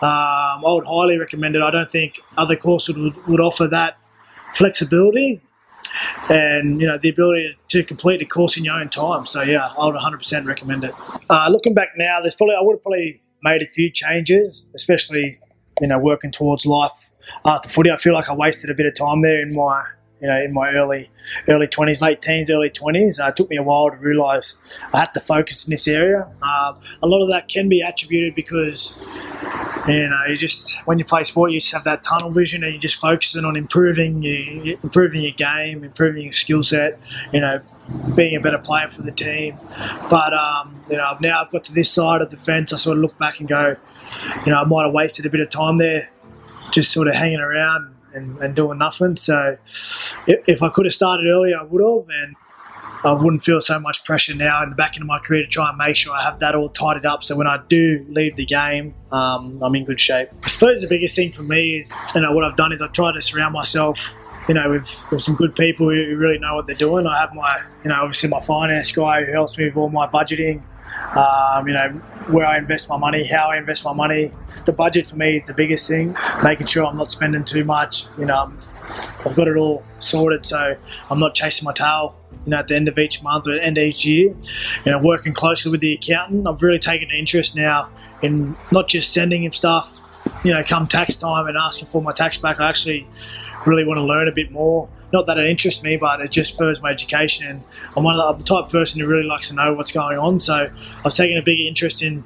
Um, 0.00 0.64
I 0.64 0.72
would 0.72 0.86
highly 0.86 1.18
recommend 1.18 1.54
it. 1.54 1.60
I 1.62 1.70
don't 1.70 1.90
think 1.90 2.18
other 2.38 2.56
courses 2.56 2.96
would, 2.96 3.26
would 3.26 3.40
offer 3.40 3.66
that 3.68 3.98
flexibility 4.54 5.42
and 6.28 6.80
you 6.80 6.86
know 6.86 6.98
the 6.98 7.08
ability 7.08 7.56
to 7.68 7.84
complete 7.84 8.18
the 8.18 8.26
course 8.26 8.56
in 8.56 8.64
your 8.64 8.74
own 8.74 8.88
time. 8.88 9.26
So 9.26 9.42
yeah, 9.42 9.72
I 9.78 9.86
would 9.86 9.94
100% 9.94 10.46
recommend 10.46 10.84
it. 10.84 10.94
Uh, 11.28 11.48
looking 11.50 11.74
back 11.74 11.90
now, 11.96 12.20
there's 12.20 12.34
probably 12.34 12.56
I 12.56 12.62
would 12.62 12.74
have 12.74 12.82
probably 12.82 13.22
made 13.42 13.62
a 13.62 13.66
few 13.66 13.90
changes, 13.90 14.66
especially 14.74 15.38
you 15.80 15.86
know 15.86 15.98
working 15.98 16.30
towards 16.30 16.66
life 16.66 17.10
after 17.44 17.68
footy. 17.68 17.90
I 17.90 17.96
feel 17.96 18.14
like 18.14 18.28
I 18.28 18.34
wasted 18.34 18.70
a 18.70 18.74
bit 18.74 18.86
of 18.86 18.94
time 18.94 19.20
there 19.20 19.40
in 19.42 19.54
my 19.54 19.84
you 20.20 20.28
know, 20.28 20.40
in 20.40 20.52
my 20.52 20.72
early 20.72 21.10
early 21.48 21.66
twenties, 21.66 22.02
late 22.02 22.22
teens, 22.22 22.50
early 22.50 22.70
twenties. 22.70 23.18
Uh, 23.18 23.26
it 23.26 23.36
took 23.36 23.50
me 23.50 23.56
a 23.56 23.62
while 23.62 23.90
to 23.90 23.96
realise 23.96 24.56
I 24.92 25.00
had 25.00 25.14
to 25.14 25.20
focus 25.20 25.66
in 25.66 25.70
this 25.70 25.88
area. 25.88 26.28
Uh, 26.42 26.74
a 27.02 27.06
lot 27.06 27.22
of 27.22 27.28
that 27.28 27.48
can 27.48 27.68
be 27.68 27.80
attributed 27.80 28.34
because 28.34 28.94
you 29.88 30.08
know, 30.08 30.24
you 30.28 30.36
just 30.36 30.78
when 30.86 30.98
you 30.98 31.04
play 31.04 31.24
sport, 31.24 31.52
you 31.52 31.60
just 31.60 31.72
have 31.72 31.84
that 31.84 32.04
tunnel 32.04 32.30
vision, 32.30 32.62
and 32.62 32.72
you're 32.72 32.80
just 32.80 32.96
focusing 32.96 33.44
on 33.44 33.56
improving, 33.56 34.22
you, 34.22 34.78
improving 34.82 35.22
your 35.22 35.32
game, 35.32 35.84
improving 35.84 36.24
your 36.24 36.32
skill 36.32 36.62
set. 36.62 36.98
You 37.32 37.40
know, 37.40 37.60
being 38.14 38.36
a 38.36 38.40
better 38.40 38.58
player 38.58 38.88
for 38.88 39.02
the 39.02 39.12
team. 39.12 39.58
But 40.10 40.34
um, 40.34 40.82
you 40.90 40.96
know, 40.96 41.16
now 41.20 41.42
I've 41.42 41.50
got 41.50 41.64
to 41.64 41.72
this 41.72 41.90
side 41.90 42.20
of 42.20 42.30
the 42.30 42.36
fence. 42.36 42.72
I 42.72 42.76
sort 42.76 42.98
of 42.98 43.02
look 43.02 43.18
back 43.18 43.40
and 43.40 43.48
go, 43.48 43.76
you 44.44 44.52
know, 44.52 44.58
I 44.58 44.64
might 44.64 44.84
have 44.84 44.92
wasted 44.92 45.26
a 45.26 45.30
bit 45.30 45.40
of 45.40 45.50
time 45.50 45.78
there, 45.78 46.10
just 46.72 46.92
sort 46.92 47.08
of 47.08 47.14
hanging 47.14 47.40
around 47.40 47.94
and, 48.14 48.38
and 48.38 48.54
doing 48.54 48.78
nothing. 48.78 49.16
So 49.16 49.56
if, 50.26 50.48
if 50.48 50.62
I 50.62 50.68
could 50.68 50.86
have 50.86 50.94
started 50.94 51.26
earlier, 51.26 51.58
I 51.58 51.62
would 51.62 51.82
have, 51.82 52.08
and 52.22 52.36
I 53.02 53.12
wouldn't 53.12 53.42
feel 53.42 53.60
so 53.60 53.78
much 53.78 54.04
pressure 54.04 54.34
now 54.34 54.62
in 54.62 54.70
the 54.70 54.76
back 54.76 54.96
end 54.96 55.02
of 55.02 55.08
my 55.08 55.18
career 55.18 55.42
to 55.42 55.48
try 55.48 55.68
and 55.68 55.78
make 55.78 55.96
sure 55.96 56.12
I 56.12 56.22
have 56.22 56.38
that 56.40 56.54
all 56.54 56.68
tidied 56.68 57.06
up. 57.06 57.22
So 57.22 57.36
when 57.36 57.46
I 57.46 57.58
do 57.68 58.04
leave 58.08 58.36
the 58.36 58.44
game, 58.44 58.94
um, 59.10 59.62
I'm 59.62 59.74
in 59.74 59.84
good 59.84 60.00
shape. 60.00 60.28
I 60.42 60.48
suppose 60.48 60.82
the 60.82 60.88
biggest 60.88 61.16
thing 61.16 61.32
for 61.32 61.42
me 61.42 61.78
is, 61.78 61.92
you 62.14 62.20
know, 62.20 62.32
what 62.32 62.44
I've 62.44 62.56
done 62.56 62.72
is 62.72 62.82
I've 62.82 62.92
tried 62.92 63.12
to 63.12 63.22
surround 63.22 63.54
myself 63.54 63.98
you 64.48 64.54
know, 64.54 64.70
with, 64.70 64.90
with 65.12 65.22
some 65.22 65.36
good 65.36 65.54
people 65.54 65.88
who 65.90 66.16
really 66.16 66.38
know 66.38 66.56
what 66.56 66.66
they're 66.66 66.74
doing. 66.74 67.06
I 67.06 67.20
have 67.20 67.32
my, 67.34 67.62
you 67.84 67.90
know, 67.90 67.96
obviously 67.96 68.28
my 68.30 68.40
finance 68.40 68.90
guy 68.90 69.24
who 69.24 69.30
helps 69.30 69.56
me 69.56 69.66
with 69.66 69.76
all 69.76 69.90
my 69.90 70.08
budgeting, 70.08 70.62
um, 71.16 71.66
you 71.66 71.74
know, 71.74 71.88
where 72.28 72.46
I 72.46 72.58
invest 72.58 72.88
my 72.88 72.96
money, 72.96 73.24
how 73.24 73.50
I 73.50 73.56
invest 73.56 73.84
my 73.84 73.92
money. 73.92 74.32
The 74.66 74.72
budget 74.72 75.06
for 75.06 75.16
me 75.16 75.36
is 75.36 75.46
the 75.46 75.54
biggest 75.54 75.88
thing, 75.88 76.16
making 76.42 76.66
sure 76.66 76.84
I'm 76.84 76.96
not 76.96 77.10
spending 77.10 77.44
too 77.44 77.64
much. 77.64 78.06
You 78.18 78.26
know, 78.26 78.52
I've 79.24 79.34
got 79.34 79.48
it 79.48 79.56
all 79.56 79.84
sorted, 79.98 80.44
so 80.44 80.76
I'm 81.10 81.18
not 81.18 81.34
chasing 81.34 81.64
my 81.64 81.72
tail. 81.72 82.16
You 82.44 82.50
know, 82.50 82.58
at 82.58 82.68
the 82.68 82.76
end 82.76 82.88
of 82.88 82.98
each 82.98 83.22
month 83.22 83.46
or 83.46 83.52
end 83.52 83.76
of 83.76 83.84
each 83.84 84.04
year, 84.06 84.34
you 84.84 84.92
know, 84.92 84.98
working 84.98 85.34
closely 85.34 85.70
with 85.70 85.80
the 85.80 85.94
accountant. 85.94 86.46
I've 86.46 86.62
really 86.62 86.78
taken 86.78 87.10
an 87.10 87.16
interest 87.16 87.54
now 87.54 87.90
in 88.22 88.56
not 88.70 88.88
just 88.88 89.12
sending 89.12 89.44
him 89.44 89.52
stuff. 89.52 89.99
You 90.44 90.54
know, 90.54 90.62
come 90.64 90.86
tax 90.86 91.16
time 91.16 91.46
and 91.46 91.56
asking 91.56 91.88
for 91.88 92.02
my 92.02 92.12
tax 92.12 92.38
back. 92.38 92.60
I 92.60 92.68
actually 92.68 93.06
really 93.66 93.84
want 93.84 93.98
to 93.98 94.04
learn 94.04 94.28
a 94.28 94.32
bit 94.32 94.50
more 94.50 94.88
not 95.12 95.26
that 95.26 95.38
it 95.38 95.46
interests 95.46 95.82
me, 95.82 95.96
but 95.96 96.20
it 96.20 96.30
just 96.30 96.56
furthers 96.56 96.80
my 96.80 96.90
education. 96.90 97.46
And 97.46 97.62
I'm 97.96 98.04
one 98.04 98.18
of 98.18 98.38
the, 98.38 98.44
type 98.44 98.66
of 98.66 98.70
person 98.70 99.00
who 99.00 99.06
really 99.06 99.26
likes 99.26 99.48
to 99.48 99.54
know 99.54 99.74
what's 99.74 99.92
going 99.92 100.18
on. 100.18 100.40
So 100.40 100.70
I've 101.04 101.14
taken 101.14 101.36
a 101.36 101.42
big 101.42 101.60
interest 101.60 102.02
in 102.02 102.24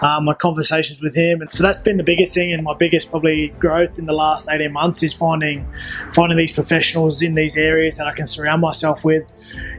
um, 0.00 0.24
my 0.24 0.34
conversations 0.34 1.00
with 1.00 1.14
him, 1.14 1.40
and 1.40 1.50
so 1.50 1.62
that's 1.62 1.78
been 1.78 1.96
the 1.96 2.04
biggest 2.04 2.34
thing 2.34 2.52
and 2.52 2.62
my 2.62 2.74
biggest 2.74 3.10
probably 3.10 3.48
growth 3.58 3.98
in 3.98 4.06
the 4.06 4.12
last 4.12 4.48
18 4.50 4.72
months 4.72 5.02
is 5.02 5.14
finding 5.14 5.66
finding 6.12 6.36
these 6.36 6.52
professionals 6.52 7.22
in 7.22 7.34
these 7.34 7.56
areas 7.56 7.96
that 7.96 8.06
I 8.06 8.12
can 8.12 8.26
surround 8.26 8.60
myself 8.60 9.04
with 9.04 9.24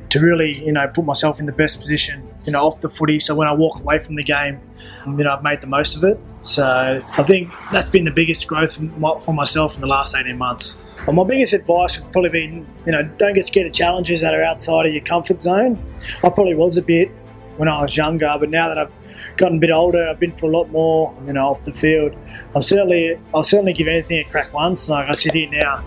to 0.10 0.20
really 0.20 0.64
you 0.66 0.72
know 0.72 0.88
put 0.88 1.06
myself 1.06 1.40
in 1.40 1.46
the 1.46 1.52
best 1.52 1.80
position 1.80 2.28
you 2.46 2.52
know, 2.52 2.66
off 2.66 2.82
the 2.82 2.90
footy. 2.90 3.20
So 3.20 3.36
when 3.36 3.48
I 3.48 3.54
walk 3.54 3.80
away 3.80 4.00
from 4.00 4.16
the 4.16 4.24
game, 4.24 4.60
um, 5.06 5.18
you 5.18 5.24
know, 5.24 5.34
I've 5.34 5.44
made 5.44 5.62
the 5.62 5.68
most 5.68 5.96
of 5.96 6.04
it. 6.04 6.20
So 6.42 7.04
I 7.18 7.24
think 7.24 7.52
that's 7.72 7.90
been 7.90 8.04
the 8.04 8.12
biggest 8.12 8.48
growth 8.48 8.76
for 9.24 9.34
myself 9.34 9.76
in 9.76 9.82
the 9.82 9.88
last 9.88 10.16
18 10.16 10.38
months. 10.38 10.78
Well, 11.06 11.16
my 11.16 11.24
biggest 11.26 11.54
advice 11.54 12.00
would 12.00 12.12
probably 12.14 12.30
be, 12.30 12.66
you 12.86 12.92
know, 12.92 13.04
don't 13.18 13.34
get 13.34 13.48
scared 13.48 13.68
of 13.68 13.74
challenges 13.74 14.22
that 14.22 14.34
are 14.34 14.44
outside 14.44 14.86
of 14.86 14.94
your 14.94 15.04
comfort 15.04 15.42
zone. 15.42 15.78
I 16.24 16.30
probably 16.30 16.56
was 16.56 16.78
a 16.78 16.82
bit 16.82 17.10
when 17.58 17.68
I 17.68 17.82
was 17.82 17.96
younger, 17.96 18.34
but 18.40 18.50
now 18.50 18.70
that 18.70 18.78
I've 18.78 18.94
gotten 19.36 19.58
a 19.58 19.60
bit 19.60 19.72
older, 19.72 20.08
I've 20.08 20.20
been 20.20 20.32
for 20.32 20.46
a 20.50 20.58
lot 20.58 20.70
more, 20.70 21.14
you 21.26 21.34
know, 21.34 21.50
off 21.50 21.64
the 21.64 21.74
field. 21.74 22.16
I'm 22.56 22.62
certainly, 22.62 23.20
I'll 23.34 23.44
certainly 23.44 23.74
give 23.74 23.88
anything 23.88 24.20
a 24.20 24.24
crack 24.24 24.54
once. 24.54 24.88
Like 24.88 25.10
I 25.10 25.14
sit 25.14 25.34
here 25.34 25.50
now, 25.50 25.84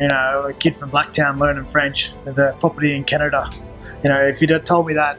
you 0.00 0.08
know, 0.08 0.46
a 0.48 0.54
kid 0.54 0.74
from 0.76 0.90
Blacktown 0.90 1.38
learning 1.38 1.66
French 1.66 2.12
with 2.24 2.38
a 2.38 2.56
property 2.58 2.94
in 2.94 3.04
Canada. 3.04 3.50
You 4.02 4.10
know, 4.10 4.26
if 4.26 4.40
you'd 4.40 4.50
have 4.50 4.64
told 4.64 4.86
me 4.86 4.94
that 4.94 5.18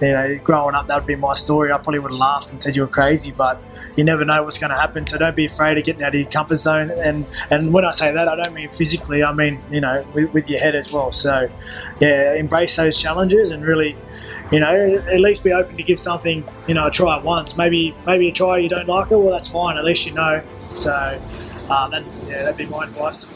you 0.00 0.08
know, 0.08 0.38
growing 0.42 0.74
up, 0.74 0.88
that 0.88 0.96
would 0.96 1.06
be 1.06 1.14
my 1.14 1.34
story. 1.34 1.70
I 1.70 1.76
probably 1.76 2.00
would 2.00 2.10
have 2.10 2.18
laughed 2.18 2.50
and 2.50 2.60
said 2.60 2.74
you 2.74 2.82
were 2.82 2.88
crazy, 2.88 3.30
but 3.30 3.62
you 3.96 4.02
never 4.02 4.24
know 4.24 4.42
what's 4.42 4.58
going 4.58 4.70
to 4.70 4.76
happen. 4.76 5.06
So 5.06 5.16
don't 5.18 5.36
be 5.36 5.46
afraid 5.46 5.78
of 5.78 5.84
getting 5.84 6.02
out 6.02 6.14
of 6.14 6.20
your 6.20 6.30
comfort 6.30 6.56
zone. 6.56 6.90
And 6.90 7.24
and 7.50 7.72
when 7.72 7.84
I 7.84 7.92
say 7.92 8.12
that, 8.12 8.28
I 8.28 8.36
don't 8.36 8.52
mean 8.54 8.70
physically. 8.70 9.22
I 9.22 9.32
mean 9.32 9.60
you 9.70 9.80
know 9.80 10.04
with, 10.12 10.32
with 10.32 10.50
your 10.50 10.60
head 10.60 10.74
as 10.74 10.92
well. 10.92 11.12
So 11.12 11.48
yeah, 12.00 12.34
embrace 12.34 12.76
those 12.76 12.98
challenges 13.00 13.50
and 13.50 13.64
really, 13.64 13.96
you 14.50 14.60
know, 14.60 14.96
at 15.06 15.20
least 15.20 15.44
be 15.44 15.52
open 15.52 15.76
to 15.76 15.82
give 15.82 15.98
something 15.98 16.44
you 16.66 16.74
know 16.74 16.86
a 16.86 16.90
try 16.90 17.16
once. 17.18 17.56
Maybe 17.56 17.94
maybe 18.06 18.28
a 18.28 18.32
try 18.32 18.58
you 18.58 18.68
don't 18.68 18.88
like 18.88 19.10
it. 19.10 19.16
Well, 19.16 19.32
that's 19.32 19.48
fine. 19.48 19.78
At 19.78 19.84
least 19.84 20.06
you 20.06 20.12
know. 20.12 20.42
So 20.70 20.92
uh, 20.92 21.88
that 21.88 22.04
yeah, 22.26 22.42
that'd 22.42 22.56
be 22.56 22.66
my 22.66 22.84
advice. 22.84 23.28